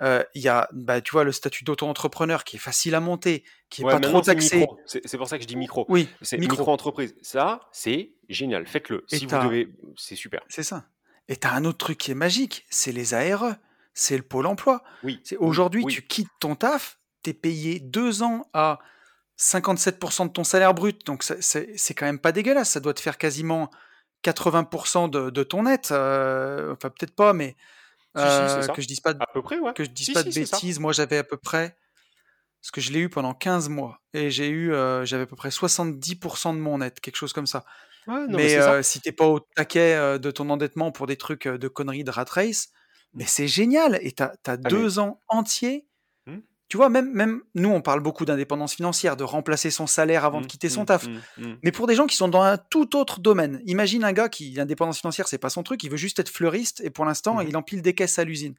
[0.00, 3.82] Il y a, bah, tu vois, le statut d'auto-entrepreneur qui est facile à monter, qui
[3.82, 4.66] est pas trop taxé.
[4.86, 5.86] C'est pour ça que je dis micro.
[5.88, 7.14] Oui, c'est micro-entreprise.
[7.22, 8.66] ça, c'est génial.
[8.66, 9.04] Faites-le.
[9.08, 10.42] Si vous devez, c'est super.
[10.48, 10.86] C'est ça.
[11.28, 13.54] Et tu as un autre truc qui est magique, c'est les ARE,
[13.94, 14.82] c'est le pôle emploi.
[15.04, 15.22] Oui.
[15.38, 18.80] Aujourd'hui, tu quittes ton taf, tu es payé deux ans à
[19.38, 23.18] 57% de ton salaire brut, donc c'est quand même pas dégueulasse, ça doit te faire
[23.18, 23.70] quasiment
[24.24, 27.56] 80% de, ton net, euh, enfin peut-être pas, mais
[28.16, 30.92] euh, que je dise pas de, peu près, que je dise pas de bêtises, moi
[30.92, 31.76] j'avais à peu près,
[32.60, 35.36] parce que je l'ai eu pendant 15 mois, et j'ai eu, euh, j'avais à peu
[35.36, 37.64] près 70% de mon net, quelque chose comme ça.
[38.06, 42.10] Mais, si t'es pas au taquet de ton endettement pour des trucs de conneries de
[42.10, 42.70] rat race,
[43.14, 43.98] mais c'est génial.
[44.02, 45.86] Et t'as as, ah, deux ans entiers.
[46.72, 46.74] Mmh.
[46.74, 50.40] Tu vois, même, même nous, on parle beaucoup d'indépendance financière, de remplacer son salaire avant
[50.40, 51.06] de mmh, quitter son mmh, taf.
[51.62, 54.52] Mais pour des gens qui sont dans un tout autre domaine, imagine un gars qui,
[54.52, 57.56] l'indépendance financière, c'est pas son truc, il veut juste être fleuriste et pour l'instant, il
[57.56, 58.54] empile des caisses à l'usine.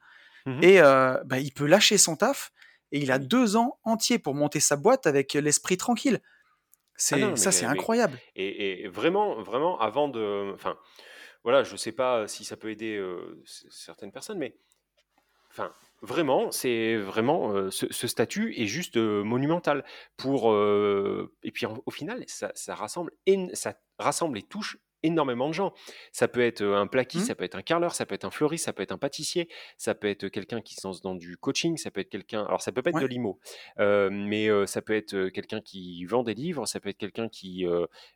[0.62, 2.52] Et bah, il peut lâcher son taf
[2.92, 6.20] et il a deux ans entiers pour monter sa boîte avec l'esprit tranquille.
[7.12, 8.20] Ah ça, c'est incroyable.
[8.36, 10.78] Et, vraiment, vraiment, avant de, enfin,
[11.44, 13.04] voilà, je sais pas si ça peut aider
[13.70, 14.56] certaines personnes, mais,
[15.50, 15.72] enfin,
[16.04, 19.84] vraiment, c'est vraiment ce, statut est juste monumental
[20.18, 20.54] pour.
[20.54, 23.12] et puis au final, ça, rassemble,
[23.54, 25.74] ça rassemble et touche énormément de gens.
[26.12, 27.28] Ça peut être un plaquiste, mmh.
[27.28, 29.48] ça peut être un carreleur, ça peut être un fleuriste, ça peut être un pâtissier,
[29.78, 32.44] ça peut être quelqu'un qui se lance dans du coaching, ça peut être quelqu'un.
[32.46, 33.40] Alors, ça peut pas être de l'IMO,
[33.78, 37.66] mais ça peut être quelqu'un qui vend des livres, ça peut être quelqu'un qui,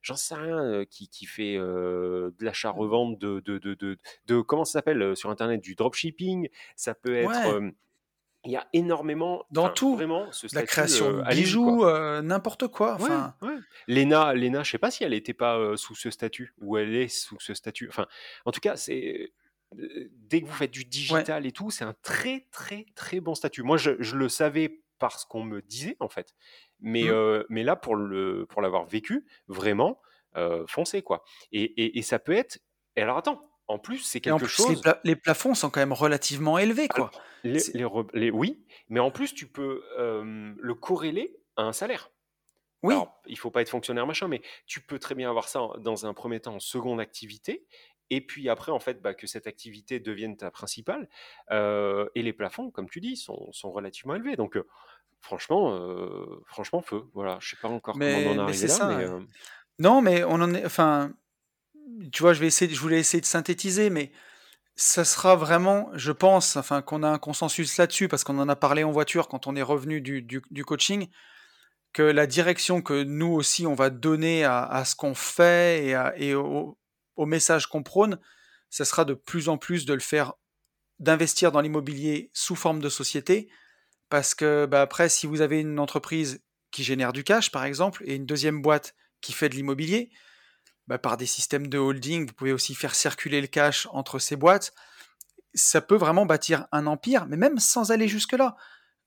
[0.02, 5.16] j'en sais rien, qui, qui fait de l'achat-revente de, de, de, de, comment ça s'appelle
[5.16, 7.62] sur Internet, du dropshipping, ça peut être
[8.48, 9.96] il y a énormément dans tout.
[9.96, 11.86] vraiment ce la création de bijoux
[12.22, 13.36] n'importe quoi enfin.
[13.42, 16.96] ouais, Léna Léna je sais pas si elle n'était pas sous ce statut ou elle
[16.96, 17.90] est sous ce statut.
[17.90, 18.08] Enfin
[18.46, 19.34] en tout cas c'est
[19.74, 23.64] dès que vous faites du digital et tout c'est un très très très bon statut.
[23.64, 26.34] Moi je, je le savais parce qu'on me disait en fait.
[26.80, 27.44] Mais mmh.
[27.50, 30.00] mais là pour le pour l'avoir vécu vraiment
[30.68, 31.24] foncez quoi.
[31.52, 32.60] Et, et, et ça peut être
[32.96, 34.82] et alors attends en plus, c'est quelque chose.
[35.04, 37.12] Les, plafonds sont quand même relativement élevés, quoi.
[37.44, 42.12] les, oui, mais en plus, tu peux le corréler à un salaire.
[42.84, 42.94] Oui.
[42.94, 46.06] Alors, il faut pas être fonctionnaire machin, mais tu peux très bien avoir ça dans
[46.06, 47.66] un premier temps en seconde activité,
[48.10, 51.10] et puis après, en fait, bah, que cette activité devienne ta principale.
[51.52, 54.36] et les plafonds, comme tu dis, sont, relativement élevés.
[54.36, 54.58] Donc,
[55.20, 55.78] franchement,
[56.46, 57.04] franchement, feu.
[57.14, 59.26] Voilà, je sais pas encore comment on en est arrivé là, mais.
[59.80, 60.66] Non, mais on en est.
[60.66, 61.12] Enfin,
[62.12, 64.12] tu vois, je vais essayer, je voulais essayer de synthétiser, mais
[64.76, 68.56] ça sera vraiment, je pense, enfin qu'on a un consensus là-dessus parce qu'on en a
[68.56, 71.08] parlé en voiture quand on est revenu du, du, coaching,
[71.94, 76.36] que la direction que nous aussi on va donner à, ce qu'on fait et, et
[76.36, 76.78] au,
[77.16, 78.20] au, message qu'on prône,
[78.70, 80.34] ça sera de plus en plus de le faire,
[81.00, 83.50] d'investir dans l'immobilier sous forme de société,
[84.10, 88.04] parce que bah, après, si vous avez une entreprise qui génère du cash, par exemple,
[88.06, 90.12] et une deuxième boîte qui fait de l'immobilier,
[90.88, 94.36] bah, par des systèmes de holding, vous pouvez aussi faire circuler le cash entre ces
[94.36, 94.74] boîtes.
[95.54, 98.56] Ça peut vraiment bâtir un empire, mais même sans aller jusque-là.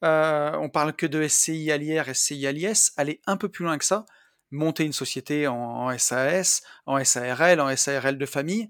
[0.04, 3.64] Euh, on parle que de SCI à l'IR, SCI à l'IS, aller un peu plus
[3.64, 4.04] loin que ça,
[4.50, 8.68] monter une société en, SAS, en SARL, en SARL de famille,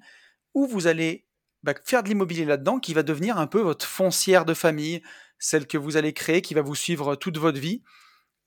[0.55, 1.27] où vous allez
[1.63, 5.03] bah, faire de l'immobilier là-dedans qui va devenir un peu votre foncière de famille,
[5.39, 7.83] celle que vous allez créer, qui va vous suivre toute votre vie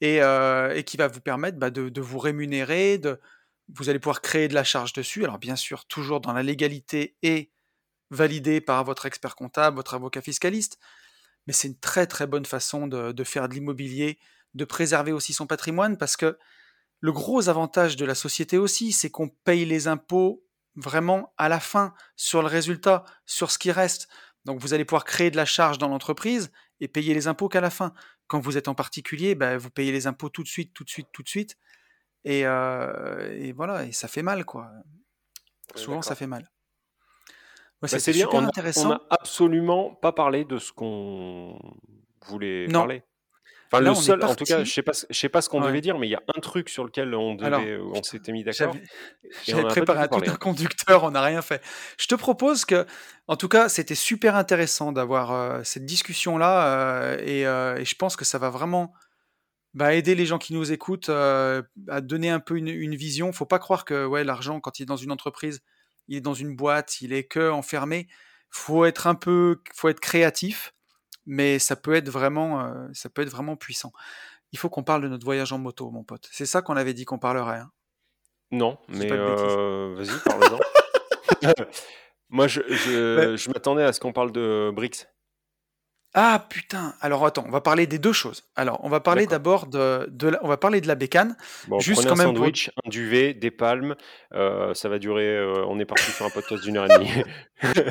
[0.02, 3.20] et, euh, qui va vous permettre bah, de, de, vous rémunérer, de,
[3.70, 5.24] vous allez pouvoir créer de la charge dessus.
[5.24, 7.52] Alors bien sûr, toujours dans la légalité et
[8.10, 10.80] validé par votre expert comptable, votre avocat fiscaliste.
[11.48, 14.20] Mais c'est une très très bonne façon de, faire de l'immobilier,
[14.54, 16.38] de préserver aussi son patrimoine, parce que
[17.00, 20.46] le gros avantage de la société aussi, c'est qu'on paye les impôts
[20.76, 24.08] vraiment à la fin, sur le résultat, sur ce qui reste.
[24.46, 27.62] Donc vous allez pouvoir créer de la charge dans l'entreprise et payer les impôts qu'à
[27.62, 27.94] la fin.
[28.28, 30.90] Quand vous êtes en particulier, ben, vous payez les impôts tout de suite, tout de
[30.90, 31.58] suite, tout de suite.
[32.26, 34.70] Et, et, voilà, et ça fait mal, quoi.
[35.76, 36.42] Souvent, ça fait mal.
[36.44, 36.48] Ouais,
[37.82, 38.92] Bah, c'était c'est super on a, on intéressant.
[38.92, 41.60] a absolument pas parlé de ce qu'on
[42.26, 43.04] voulait Non, parler.
[43.72, 45.50] Enfin, là, le seul, en tout cas, je sais pas, ce- je sais pas ce
[45.50, 45.68] qu'on Ouais.
[45.68, 48.32] devait dire, mais il y a un truc sur lequel on Alors, devait, on s'était
[48.32, 48.76] mis d'accord,
[49.46, 51.62] j'avais préparé un, tout un conducteur, on n'a rien fait.
[51.98, 52.86] Je te propose que,
[53.28, 57.96] en tout cas, c'était super intéressant d'avoir euh, cette discussion-là, euh, et, euh, et je
[57.96, 58.94] pense que ça va vraiment
[59.74, 63.32] bah, aider les gens qui nous écoutent euh, à donner un peu une, une vision.
[63.32, 65.62] Faut pas croire que ouais, l'argent, quand il est dans une entreprise,
[66.08, 68.08] il est dans une boîte, il est que enfermé.
[68.50, 70.74] Faut être un peu, faut être créatif,
[71.26, 73.92] mais ça peut être vraiment, euh, ça peut être vraiment puissant.
[74.52, 76.30] Il faut qu'on parle de notre voyage en moto, mon pote.
[76.32, 77.58] C'est ça qu'on avait dit qu'on parlerait.
[77.58, 77.72] Hein.
[78.52, 80.60] Non, mais euh, vas-y, parle-en.
[82.30, 82.68] Moi, je, Ouais.
[82.70, 85.08] je, je m'attendais à ce qu'on parle de BRICS.
[86.16, 86.94] Ah putain.
[87.02, 88.44] Alors attends, on va parler des deux choses.
[88.56, 91.36] Alors, on va parler d'abord de, de la- on va parler de la bécane.
[91.68, 92.38] Bon, Juste quand un même pour.
[92.46, 93.96] sandwich, un duvet, des palmes.
[94.34, 95.28] euh, ça va durer.
[95.28, 97.10] euh, on est parti sur un podcast d'une heure et demie.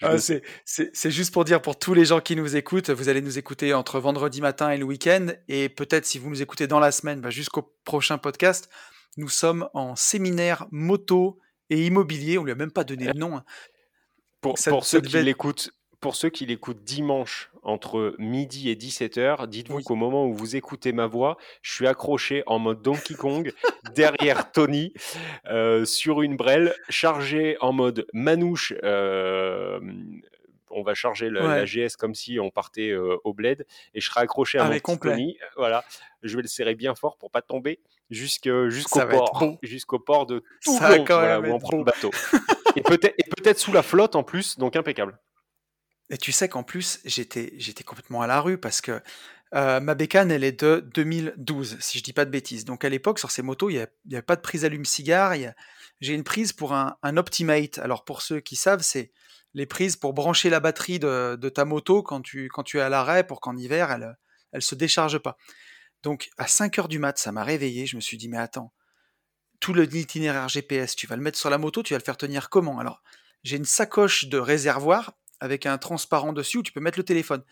[0.00, 3.20] Ah, le c'est, juste pour dire pour tous les gens qui nous écoutent, vous allez
[3.20, 6.78] nous écouter entre vendredi matin et le week-end, et peut-être si vous nous écoutez dans
[6.78, 8.70] la semaine, bah, jusqu'au prochain podcast,
[9.16, 12.38] nous sommes en séminaire moto et immobilier.
[12.38, 13.36] On lui a même pas donné de nom.
[13.36, 13.44] hein.
[14.40, 18.70] Pour, Ça, pour ça ceux qui devait l'écoutent, pour ceux qui l'écoutent dimanche entre midi
[18.70, 19.84] et 17h, dites-vous Oui.
[19.84, 23.52] qu'au moment où vous écoutez ma voix, je suis accroché en mode Donkey Kong
[23.94, 24.92] derrière Tony
[25.46, 28.72] euh, sur une brelle, chargé en mode manouche.
[28.82, 29.78] euh,
[30.70, 31.64] on va charger la.
[31.64, 34.78] GS comme si on partait euh, au bled et je serai accroché à Ah, mon
[34.80, 35.12] complet.
[35.12, 35.38] Tony.
[35.56, 35.82] Voilà,
[36.22, 39.58] je vais le serrer bien fort pour pas tomber jusqu'au être port, beau.
[39.62, 42.10] jusqu'au port de Toulon, voilà, où on prend le bateau.
[42.76, 45.18] Et peut-être et peut-être sous la flotte en plus, donc impeccable.
[46.10, 49.00] Et tu sais qu'en plus, j'étais, j'étais complètement à la rue parce que
[49.54, 52.64] euh, ma bécane, elle est de 2012, si je dis pas de bêtises.
[52.64, 55.34] Donc à l'époque, sur ces motos, il n'y avait, pas de prise allume-cigare.
[56.00, 57.78] J'ai une prise pour un, un Optimate.
[57.78, 59.12] Alors pour ceux qui savent, c'est
[59.54, 62.80] les prises pour brancher la batterie de, de ta moto quand tu, quand tu es
[62.80, 64.16] à l'arrêt pour qu'en hiver, elle,
[64.52, 65.36] elle se décharge pas.
[66.02, 67.86] Donc à 5 heures du mat, ça m'a réveillé.
[67.86, 68.72] Je me suis dit, mais attends,
[69.60, 72.50] tout l'itinéraire GPS, tu vas le mettre sur la moto, tu vas le faire tenir
[72.50, 72.78] comment?
[72.78, 73.02] Alors,
[73.42, 77.42] j'ai une sacoche de réservoir avec un transparent dessus où tu peux mettre le téléphone.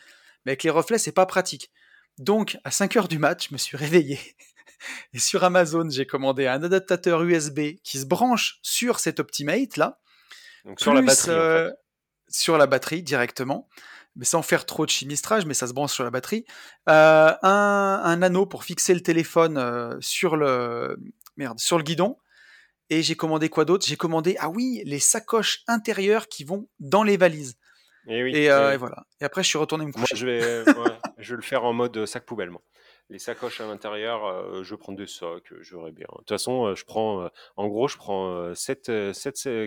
[0.45, 1.71] Mais avec les reflets, c'est pas pratique.
[2.19, 4.19] Donc, à 5 heures du mat, je me suis réveillé.
[5.13, 9.99] Et sur Amazon, j'ai commandé un adaptateur USB qui se branche sur cet Optimate là,
[10.65, 11.77] Donc sur la plus, batterie en euh, fait.
[12.29, 13.69] sur la batterie directement,
[14.17, 16.45] mais sans faire trop de chimistrage, mais ça se branche sur la batterie.
[16.89, 20.99] Euh, un, un anneau pour fixer le téléphone euh, sur le
[21.37, 22.19] merde sur le guidon.
[22.89, 23.85] Et j'ai commandé quoi d'autre?
[23.87, 27.57] J'ai commandé ah oui les sacoches intérieures qui vont dans les valises.
[28.09, 28.35] Et oui.
[28.37, 28.75] Et, euh, oui.
[28.75, 29.05] et voilà.
[29.21, 30.17] Et après je suis retourné me Moi, coucher.
[30.17, 32.51] je vais, ouais, je vais le faire en mode sac poubelle.
[32.51, 32.63] Moi.
[33.09, 36.07] Les sacoches à l'intérieur, euh, je prends des sacs, euh, j'aurai bien.
[36.11, 38.91] De toute façon, euh, je prends, en gros, je prends 7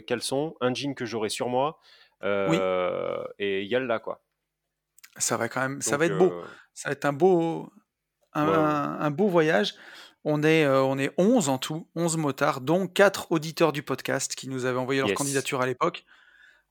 [0.05, 1.79] caleçons, un jean que j'aurai sur moi,
[2.23, 4.21] euh, et yalla quoi.
[5.17, 6.33] Ça va quand même, ça va être beau.
[6.73, 7.71] Ça va être un beau,
[8.33, 8.57] un, Ouais, ouais.
[8.57, 9.73] un- un beau voyage.
[10.25, 14.35] On est, euh, on est 11 en tout, 11 motards, dont 4 auditeurs du podcast
[14.35, 15.17] qui nous avaient envoyé leur Yes.
[15.17, 16.03] candidature à l'époque.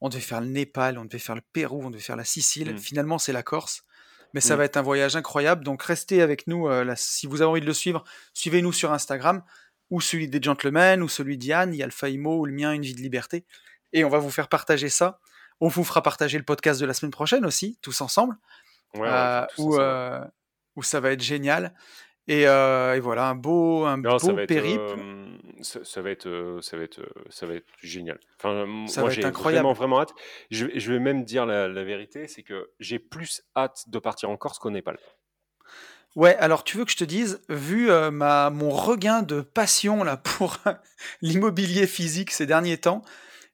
[0.00, 2.74] On devait faire le Népal, on devait faire le Pérou, on devait faire la Sicile.
[2.74, 2.78] Mm.
[2.78, 3.82] Finalement, c'est la Corse.
[4.34, 4.58] Mais ça Mm.
[4.58, 5.64] va être un voyage incroyable.
[5.64, 6.68] Donc, restez avec nous.
[6.68, 9.42] euh, là, si vous avez envie de le suivre, suivez-nous sur Instagram,
[9.90, 12.72] ou celui des Gentlemen, ou celui d'Yann, il y a le Faimo, ou le mien,
[12.72, 13.44] Une vie de liberté.
[13.94, 15.18] Et on va vous faire partager ça.
[15.60, 18.36] On vous fera partager le podcast de la semaine prochaine aussi, tous ensemble
[18.94, 19.84] ouais, euh, tout ça, où, ça va.
[19.84, 20.24] euh,
[20.76, 21.74] où ça va être génial.
[22.28, 24.46] Et, et voilà, un beau, un Non, beau être,
[25.62, 28.18] ça, ça va être, euh, ça va être, euh, ça va être génial.
[28.38, 30.14] Enfin, Ça moi, j'ai vraiment, vraiment hâte.
[30.50, 33.98] Je, vais- je vais même dire la, la vérité, c'est que j'ai plus hâte de
[33.98, 34.98] partir en Corse qu'au Népal.
[36.16, 40.02] Ouais, alors tu veux que je te dise, vu euh, ma, mon regain de passion
[40.02, 40.56] là pour
[41.22, 43.02] l'immobilier physique ces derniers temps,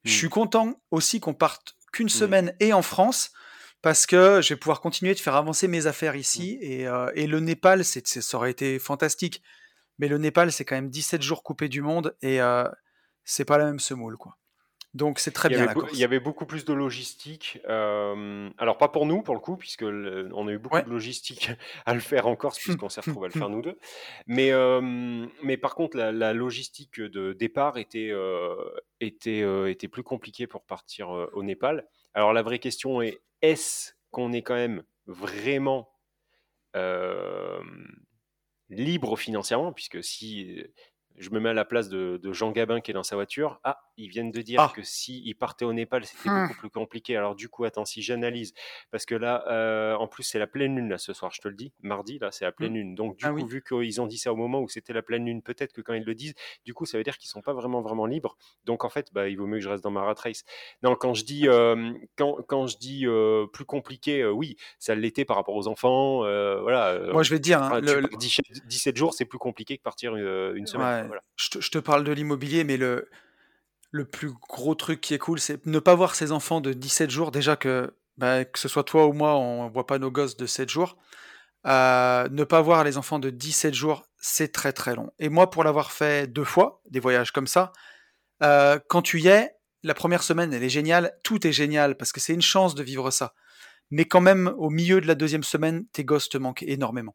[0.05, 0.17] je Hmm.
[0.19, 2.11] suis content aussi qu'on parte qu'une Mm.
[2.11, 3.33] semaine et en France
[3.83, 6.19] parce que je vais pouvoir continuer de faire avancer mes affaires Hmm.
[6.21, 9.43] ici et, euh, et le Népal, c'est- ça aurait été fantastique.
[9.99, 12.65] Mais le Népal, c'est quand même 17 jours coupé du monde et euh,
[13.25, 14.37] c'est pas la même semoule quoi.
[14.93, 17.59] Donc c'est très Il bien la il y avait beaucoup plus de logistique.
[17.69, 20.85] euh, alors, pas pour nous, pour le coup, puisque le- on a eu beaucoup Ouais.
[20.85, 21.51] de logistique
[21.87, 23.77] à le faire en Corse, puisqu'on s'est retrouvé à le faire nous deux.
[24.29, 24.81] Mais, euh,
[25.43, 28.55] mais par contre, la, la logistique de départ était, euh,
[29.01, 31.89] était, était plus compliquée pour partir au Népal.
[32.15, 35.91] Alors, la vraie question est est-ce qu'on est quand même vraiment
[38.77, 40.63] libre financièrement Puisque si
[41.17, 43.61] je me mets à la place de, de Jean Gabin qui est dans sa voiture.
[43.65, 44.73] Ah, ils viennent de dire Ah.
[44.75, 46.43] que s'il partait au Népal, c'était Hmm.
[46.49, 47.17] beaucoup plus compliqué.
[47.17, 48.53] Alors du coup, attends, si j'analyse,
[48.91, 51.49] parce que là, euh, en plus, c'est la pleine lune là ce soir, je te
[51.49, 51.73] le dis.
[51.83, 52.77] Mardi, là, c'est la pleine Hmm.
[52.77, 52.95] lune.
[52.97, 53.45] Donc du Ah coup, oui.
[53.47, 55.95] vu qu'ils ont dit ça au moment où c'était la pleine lune, peut-être que quand
[55.95, 56.35] ils le disent,
[56.65, 58.37] du coup, ça veut dire qu'ils sont pas vraiment vraiment libres.
[58.65, 60.45] Donc en fait, bah, il vaut mieux que je reste dans ma rat race.
[60.83, 65.25] Non, quand je dis, euh, quand, quand je dis euh, plus compliqué, oui, ça l'était
[65.25, 66.19] par rapport aux enfants.
[66.19, 66.99] voilà.
[67.13, 69.39] Moi, je vais te dire, hein, Enfin, le- tu pars 17, 17 jours, c'est plus
[69.39, 71.03] compliqué que partir une semaine.
[71.04, 71.04] Ouais,
[71.37, 73.09] je, te, parle de l'immobilier, mais le,
[73.91, 77.11] le plus gros truc qui est cool, c'est ne pas voir ses enfants de 17
[77.11, 77.31] jours.
[77.31, 80.47] Déjà que, bah, que ce soit toi ou moi, on voit pas nos gosses de
[80.47, 80.97] 7 jours.
[81.67, 85.11] Euh, ne pas voir les enfants de 17 jours, c'est très très long.
[85.19, 87.73] Et moi, pour l'avoir fait deux fois, des voyages comme ça,
[88.43, 89.51] euh, quand tu y es,
[89.83, 91.13] la première semaine, elle est géniale.
[91.23, 93.35] Tout est génial parce que c'est une chance de vivre ça.
[93.91, 97.15] Mais quand même, au milieu de la deuxième semaine, tes gosses te manquent énormément.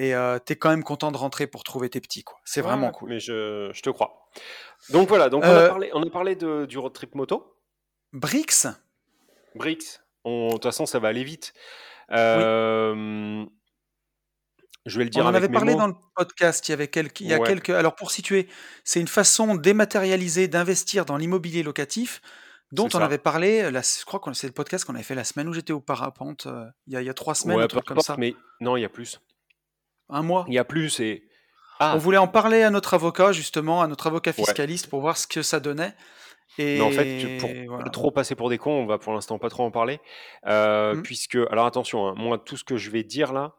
[0.00, 2.22] Et euh, t'es quand même content de rentrer pour trouver tes petits.
[2.22, 2.38] quoi.
[2.44, 3.08] C'est Ouais, vraiment cool.
[3.10, 4.30] Mais je, je te crois.
[4.90, 7.56] Donc voilà, donc on a Euh, parlé, on a parlé de, du road trip moto.
[8.12, 8.68] Brix,
[9.56, 11.52] Brix, de toute façon, ça va aller vite.
[12.12, 13.44] Euh,
[14.86, 15.78] Je vais le dire on en avec avait parlé mots.
[15.78, 16.66] dans le podcast.
[16.68, 17.46] Il y avait quelques, il y a Ouais.
[17.46, 17.70] quelques.
[17.70, 18.48] Alors pour situer,
[18.84, 22.22] c'est une façon dématérialisée d'investir dans l'immobilier locatif,
[22.72, 23.04] dont on ça.
[23.04, 23.70] avait parlé.
[23.70, 25.80] Là, je crois que c'est le podcast qu'on avait fait la semaine où j'étais au
[25.80, 26.46] parapente.
[26.46, 28.14] euh, il, y a, il y a trois semaines, Ouais, un peu truc comme ça,
[28.16, 29.20] mais non, il y a plus.
[30.08, 30.44] Un mois.
[30.48, 31.24] Il y a plus et
[31.80, 34.44] ah, On voulait en parler à notre avocat justement, à notre avocat Ouais.
[34.44, 35.94] fiscaliste pour voir ce que ça donnait.
[36.60, 37.84] Et Mais en fait, pour voilà.
[37.84, 40.00] pas trop passer pour des cons, on va pour l'instant pas trop en parler,
[40.46, 41.02] euh, Mm.
[41.02, 43.54] puisque alors attention, hein, moi tout ce que je vais dire là,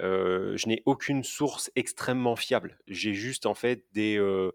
[0.00, 2.78] euh, je n'ai aucune source extrêmement fiable.
[2.86, 4.52] J'ai juste en fait des euh,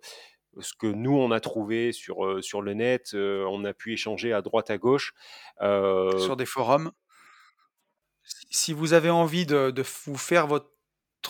[0.59, 4.41] ce que nous on a trouvé sur sur le net, on a pu échanger à
[4.41, 5.13] droite à gauche.
[5.59, 6.91] sur des forums.
[8.23, 10.69] Si si vous avez envie de, de vous faire votre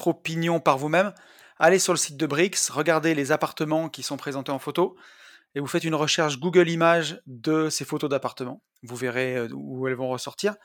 [0.08, 1.14] opinion par vous-même,
[1.58, 4.96] allez sur le site de Brix, regardez les appartements qui sont présentés en photo
[5.56, 8.62] et vous faites une recherche Google Images de ces photos d'appartements.
[8.84, 10.56] Vous verrez euh, où elles vont ressortir.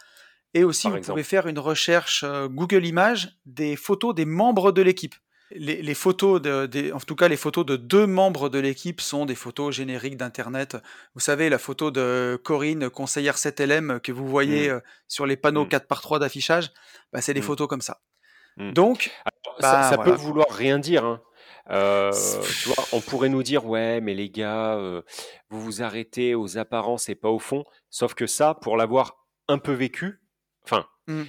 [0.52, 1.14] Et aussi, Par vous exemple.
[1.14, 5.14] pouvez faire une recherche euh, Google Images des photos des membres de l'équipe.
[5.50, 9.00] Les, les photos, de, des- en tout cas les photos de deux membres de l'équipe
[9.00, 10.76] sont des photos génériques d'Internet.
[11.14, 14.72] Vous savez, la photo de Corinne, conseillère 7LM, que vous voyez Mm.
[14.72, 15.68] euh, sur les panneaux Mm.
[15.68, 16.70] 4x3 d'affichage,
[17.12, 17.44] bah, c'est des Mm.
[17.44, 18.00] photos comme ça.
[18.56, 18.72] Mm.
[18.72, 21.04] Donc, Alors, Bah, ça, ça voilà, peut vouloir rien dire.
[21.04, 21.22] hein.
[21.70, 22.10] Euh,
[22.58, 25.02] tu vois, on pourrait nous dire ouais, mais les gars, euh,
[25.48, 27.64] vous vous arrêtez aux apparences et pas au fond.
[27.90, 29.16] Sauf que ça, pour l'avoir
[29.48, 30.20] un peu vécu,
[30.64, 31.24] enfin, Mm.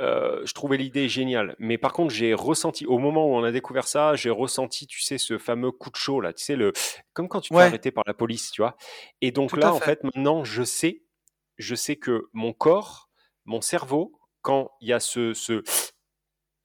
[0.00, 1.56] euh, je trouvais l'idée géniale.
[1.58, 5.00] Mais par contre, j'ai ressenti au moment où on a découvert ça, j'ai ressenti, tu
[5.02, 6.32] sais, ce fameux coup de chaud là.
[6.32, 6.72] Tu sais le,
[7.12, 7.68] comme quand tu te fais Ouais.
[7.68, 8.76] arrêter par la police, tu vois.
[9.20, 9.84] Et donc Tout là, en fait.
[10.00, 11.02] fait, maintenant, je sais,
[11.58, 13.10] je sais que mon corps,
[13.44, 15.62] mon cerveau, quand il y a ce, ce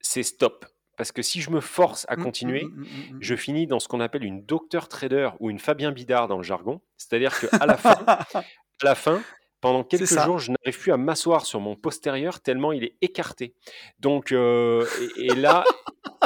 [0.06, 0.64] c'est stop.
[0.96, 2.82] Parce que si je me force à Mm, mm, continuer, mm, mm,
[3.14, 6.38] mm, je finis dans ce qu'on appelle une docteur trader ou une Fabien Bidard dans
[6.38, 6.80] le jargon.
[6.96, 7.96] C'est-à-dire qu'à la fin,
[8.30, 8.44] à
[8.82, 9.20] la fin,
[9.60, 13.54] pendant quelques jours, je n'arrive plus à m'asseoir sur mon postérieur tellement il est écarté.
[14.00, 14.86] Donc, euh,
[15.18, 15.64] et, et là,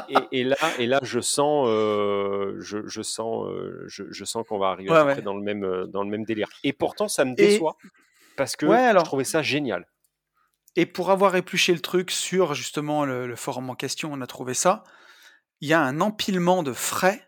[0.09, 4.47] et, et là, et là, je sens, euh, je, je sens, euh, je, je sens
[4.47, 5.23] qu'on va arriver Ouais, ouais.
[5.23, 6.49] dans le même, dans le même délire.
[6.63, 7.77] Et pourtant, ça me déçoit
[8.37, 9.85] parce que Ouais, alors- je trouvais ça génial.
[10.77, 14.27] Et pour avoir épluché le truc sur justement le, le forum en question, on a
[14.27, 14.85] trouvé ça.
[15.61, 17.27] Il y a un empilement de frais.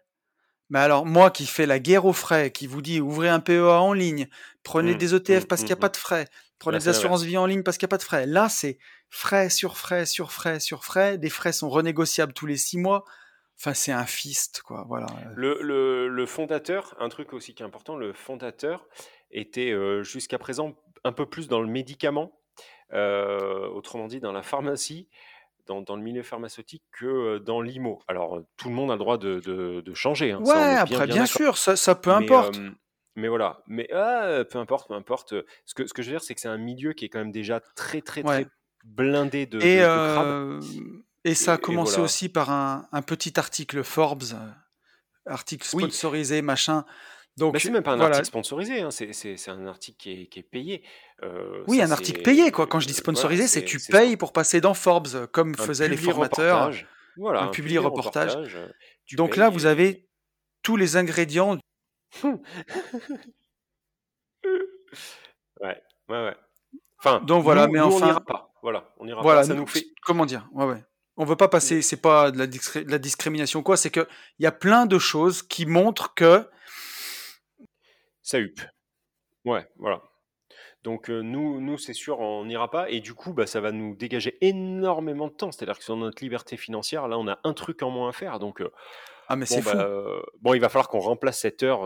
[0.71, 3.81] Mais alors, moi qui fais la guerre aux frais, qui vous dit ouvrez un PEA
[3.83, 4.27] en ligne,
[4.63, 6.29] prenez Mm, des ETF mm, parce qu'il n'y a pas de frais,
[6.59, 8.25] prenez Là, des assurances vie en ligne parce qu'il n'y a pas de frais.
[8.27, 8.79] Là, c'est
[9.11, 11.19] frais sur frais sur frais sur frais.
[11.19, 13.05] Des frais sont renégociables tous les six mois.
[13.59, 14.85] Enfin, c'est un fist, quoi.
[14.89, 15.07] Voilà.
[15.35, 18.87] Le, le- le fondateur, un truc aussi qui est important, le fondateur
[19.31, 20.75] était euh, jusqu'à présent
[21.05, 22.33] un peu plus dans le médicament,
[22.93, 25.09] autrement dit dans la pharmacie,
[25.67, 28.01] dans, dans le milieu pharmaceutique que euh, dans l'IMO.
[28.09, 30.33] Alors euh, tout le monde a le droit de, de- de changer.
[30.33, 32.59] hein, ça, Ouais, après, bien, sûr, ça, ça peu Mais, importe.
[32.59, 32.71] euh,
[33.17, 35.35] mais voilà, mais ah, peu importe, peu importe.
[35.65, 37.19] Ce que, ce que je veux dire, c'est que c'est un milieu qui est quand
[37.21, 38.43] même déjà très, très, Ouais.
[38.45, 38.51] très
[38.85, 40.61] blindé de, et, de- euh,
[41.25, 42.05] et ça a Et- et commencé voilà.
[42.05, 44.49] aussi par un, un petit article Forbes, euh,
[45.27, 45.83] article Oui.
[45.85, 46.85] sponsorisé, machin.
[47.39, 48.11] Donc, Bah, c'est même pas un voilà.
[48.17, 50.85] article sponsorisé, hein, c'est, un article qui est, qui est payé.
[51.23, 52.67] Euh, Oui, ça, un article payé, quoi.
[52.67, 55.89] Quand je dis euh, sponsorisé, c'est tu payes pour passer dans Forbes, comme un faisaient
[55.89, 56.71] les formateurs.
[57.17, 58.69] Voilà, un publi-reportage, euh,
[59.07, 60.07] tu Donc payes là, vous avez
[60.63, 61.59] tous les ingrédients.
[65.61, 66.37] Ouais, ouais, ouais.
[66.99, 68.53] Enfin, Donc voilà, nous- mais nous, enfin- on n'ira pas.
[68.63, 69.47] Voilà, on n'ira Voilà, pas.
[69.47, 69.87] Ça nous- nous fait.
[70.05, 70.49] Comment dire?
[70.53, 70.85] Ouais, ouais.
[71.17, 74.07] On veut pas passer, c'est pas de la, de la discrimination quoi, c'est que
[74.39, 76.49] il y a plein de choses qui montrent que
[78.23, 78.61] Ça huppe.
[79.45, 80.03] Ouais, voilà.
[80.83, 82.91] Donc euh, nous, nous c'est sûr, on n'ira pas.
[82.91, 85.53] Et du coup, bah, ça va nous dégager énormément de temps.
[85.53, 88.39] C'est-à-dire que sur notre liberté financière, là, on a un truc en moins à faire.
[88.39, 88.71] Donc, euh,
[89.29, 89.77] Ah, mais bon, c'est fou.
[89.77, 91.83] bah, euh, bon, il va falloir qu'on remplace cette heure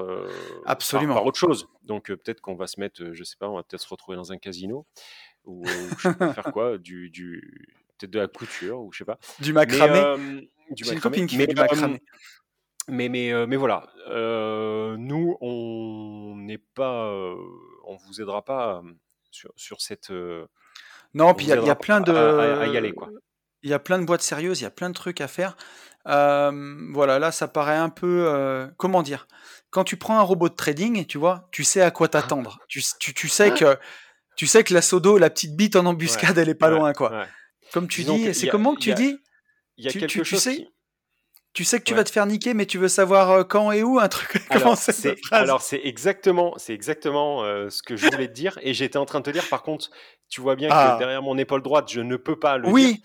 [0.65, 1.69] par, autre chose.
[1.85, 4.33] Donc peut-être qu'on va se mettre, je sais pas, on va peut-être se retrouver dans
[4.33, 4.87] un casino
[5.45, 5.65] ou,
[5.99, 7.69] je sais pas faire quoi, du, du
[7.99, 9.19] peut-être de la couture ou je sais pas.
[9.41, 10.49] Du macramé.
[10.71, 12.03] du J'ai une copine qui Mais, fait du macramé.
[12.89, 17.37] Mais, mais, euh, mais voilà, euh, nous, on n'est pas, euh,
[17.85, 18.83] on vous aidera pas
[19.31, 20.11] sur, sur cette.
[20.11, 20.47] euh,
[21.15, 22.95] Non, on puis il y a, y plein pas à, à- à y aller, de,
[22.95, 23.11] quoi.
[23.63, 25.57] il y a plein de boîtes sérieuses, il y a plein de trucs à faire.
[26.05, 29.27] Voilà, là, ça paraît un peu, comment dire,
[29.71, 32.59] quand tu prends un robot de trading, tu vois, tu sais à quoi t'attendre.
[32.69, 33.77] Tu, tu, tu sais que,
[34.37, 36.79] tu sais que la sodo, la petite bite en Ouais, embuscade, elle est pas ouais,
[36.79, 37.11] loin, quoi.
[37.11, 37.27] ouais.
[37.73, 39.19] Comme tu Disons dis, c'est comment que tu a, dis?
[39.79, 40.69] il y a Tu, quelque tu, tu chose sais, qui.
[41.57, 41.97] Tu sais que tu Ouais.
[42.01, 44.43] vas te faire niquer, mais tu veux savoir euh, quand et où, un truc.
[44.51, 48.99] Alors, c'est alors exactement, c'est exactement euh, ce que je voulais te dire et j'étais
[48.99, 49.49] en train de te dire.
[49.49, 49.91] Par contre,
[50.29, 52.73] tu vois bien que Ah, derrière mon épaule droite, je ne peux pas le dire.
[52.75, 53.03] oui,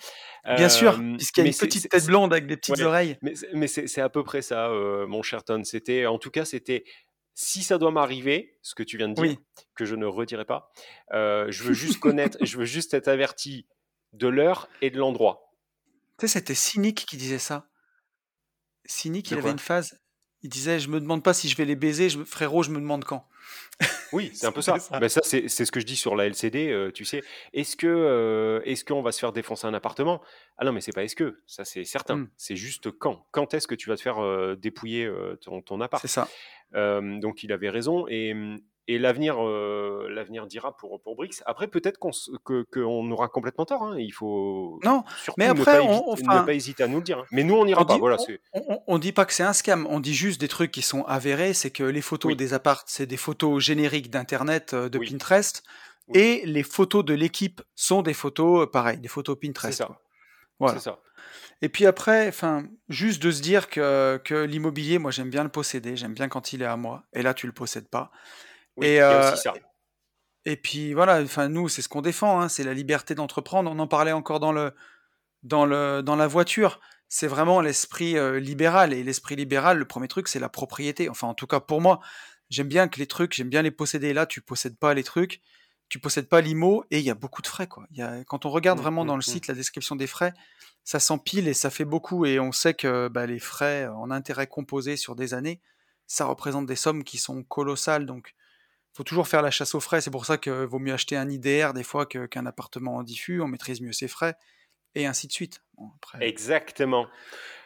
[0.58, 3.18] bien sûr, Euh, puisqu'il y a une petite tête blonde avec des petites ouais, oreilles.
[3.22, 5.64] mais, c'est- mais c'est c'est à peu près ça, euh, mon cher Ton.
[5.64, 6.84] C'était, en tout cas, c'était
[7.34, 9.40] si ça doit m'arriver, ce que tu viens de dire, Oui.
[9.76, 10.70] que je ne redirai pas.
[11.14, 13.66] je veux juste connaître, je veux juste être averti
[14.12, 15.54] de l'heure et de l'endroit.
[16.20, 17.66] Tu sais, c'était Cynic qui disait ça.
[18.86, 20.00] Cynic, De il avait une phase.
[20.44, 22.80] Il disait, je me demande pas si je vais les baiser, je, frérot, je me
[22.80, 23.28] demande quand.
[24.12, 24.80] Oui, c'est un peu ça.
[24.80, 25.00] ça.
[25.00, 26.70] Ben ça, c'est c'est ce que je dis sur la LCD.
[26.70, 27.22] euh, tu sais,
[27.54, 30.20] est-ce que euh, est-ce qu'on va se faire défoncer un appartement?
[30.58, 32.16] Ah non, mais c'est pas est-ce que, ça c'est certain.
[32.18, 33.28] Hmm, C'est juste quand.
[33.32, 35.12] Quand est-ce que tu vas te faire euh, dépouiller
[35.42, 36.28] ton, ton c'est appart ça.
[36.76, 38.34] Euh, Donc il avait raison et,
[38.88, 41.42] et l'avenir euh, l'avenir dira pour pour Brix.
[41.46, 42.12] Après peut-être qu'on
[42.46, 43.84] que qu'on aura complètement tort.
[43.84, 43.96] hein.
[43.98, 46.98] Il faut Non, surtout mais ne après, pas, on, éviter, ne pas hésiter à nous
[46.98, 47.20] le dire.
[47.20, 47.26] hein.
[47.32, 47.94] Mais nous on n'ira pas.
[47.94, 48.18] dit, Voilà,
[48.54, 51.04] on, on dit pas que c'est un scam, on dit juste des trucs qui sont
[51.04, 54.98] avérés, c'est que les photos oui, des apparts, c'est des photos génériques d'Internet, euh, de
[54.98, 55.64] oui, Pinterest,
[56.08, 56.20] oui.
[56.20, 59.88] et les photos de l'équipe sont des photos, euh, pareil, des photos C'est Pinterest, ça,
[59.90, 59.96] c'est
[60.60, 60.80] Voilà.
[60.80, 61.00] ça.
[61.62, 65.50] Et puis après, enfin, juste de se dire que, que l'immobilier, moi j'aime bien le
[65.50, 68.12] posséder, j'aime bien quand il est à moi, et là tu le possèdes pas.
[68.82, 69.54] Oui, Et, euh, aussi ça.
[70.46, 73.72] et puis voilà, enfin nous c'est ce qu'on défend, hein, c'est la liberté d'entreprendre.
[73.72, 74.74] On en parlait encore dans le
[75.44, 76.80] dans le dans la voiture.
[77.08, 79.78] C'est vraiment l'esprit euh, libéral et l'esprit libéral.
[79.78, 81.10] Le premier truc c'est la propriété.
[81.10, 82.00] Enfin en tout cas pour moi,
[82.50, 84.14] j'aime bien que les trucs, j'aime bien les posséder.
[84.14, 85.42] Là tu possèdes pas les trucs,
[85.90, 87.86] tu possèdes pas l'IMO et il y a beaucoup de frais quoi.
[87.92, 89.34] Il y a, quand on regarde Hum, vraiment hum, dans le hum.
[89.34, 90.34] site la description des frais,
[90.84, 94.48] ça s'empile et ça fait beaucoup et on sait que bah, les frais en intérêt
[94.48, 95.62] composé sur des années,
[96.08, 98.34] ça représente des sommes qui sont colossales donc
[98.94, 100.02] faut toujours faire la chasse aux frais.
[100.02, 103.42] C'est pour ça que vaut mieux acheter un IDR des fois qu'un appartement en diffus.
[103.42, 104.36] On maîtrise mieux ses frais
[104.96, 105.62] et ainsi de suite.
[105.78, 106.26] Bon, après...
[106.28, 107.04] Exactement.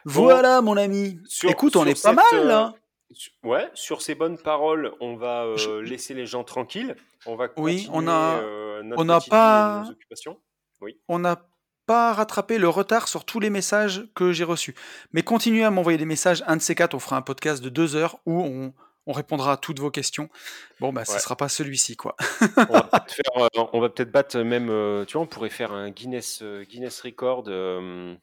[0.04, 1.18] Bon, Voilà, mon ami.
[1.26, 2.74] sur, Écoute, on est pas mal euh, là.
[3.10, 6.94] su- ouais, sur ces bonnes paroles, on va Je- euh, laisser les gens tranquilles.
[7.26, 9.84] On va Oui, on continuer a, euh, notre on n'a pas.
[10.80, 11.00] Oui.
[11.08, 11.48] on n'a
[11.86, 14.74] pas rattrapé le retard sur tous les messages que j'ai reçus.
[15.12, 16.42] Mais continuez à m'envoyer des messages.
[16.46, 18.74] Un de ces quatre, on fera un podcast de deux heures où on,
[19.06, 20.28] on répondra à toutes vos questions.
[20.80, 21.18] Bon, bah, ce Ouais.
[21.18, 22.16] sera pas celui-ci, quoi.
[22.68, 26.40] On va peut-être euh, peut-être battre même, euh, tu vois, on pourrait faire un Guinness,
[26.42, 28.14] euh, Guinness Record, euh,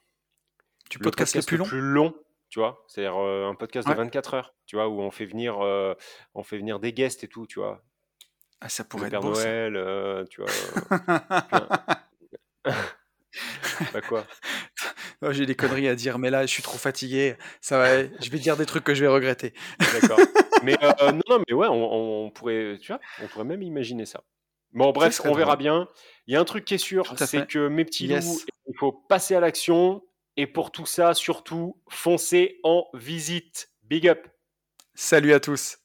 [0.90, 1.66] Du le podcast le plus le long?
[1.66, 2.14] plus long,
[2.50, 3.98] tu vois, c'est-à-dire un podcast de Ouais.
[3.98, 7.48] 24 heures, tu vois, où on fait venir, on fait venir des guests et tout,
[7.48, 7.82] tu vois,
[8.62, 9.32] Ah, ça le pourrait être Père beau.
[9.34, 10.52] Noël, tu vois.
[13.94, 14.26] Bah quoi?
[15.22, 17.36] Oh, J'ai des conneries à dire, mais là, je suis trop fatigué.
[17.62, 19.54] Ça va, je vais dire des trucs que je vais regretter.
[20.02, 20.20] D'accord.
[20.64, 24.06] Mais euh, non, non, mais ouais, on, on pourrait, tu vois, on pourrait même imaginer
[24.06, 24.24] ça.
[24.72, 25.58] Bon, bref, on verra drôle.
[25.58, 25.88] bien.
[26.28, 28.92] Il y a un truc qui est sûr, c'est que mes petits loups, il faut
[28.92, 30.04] passer à l'action.
[30.36, 33.70] Et pour tout ça, surtout, foncez en visite.
[33.84, 34.28] Big up.
[34.96, 35.78] Salut à tous.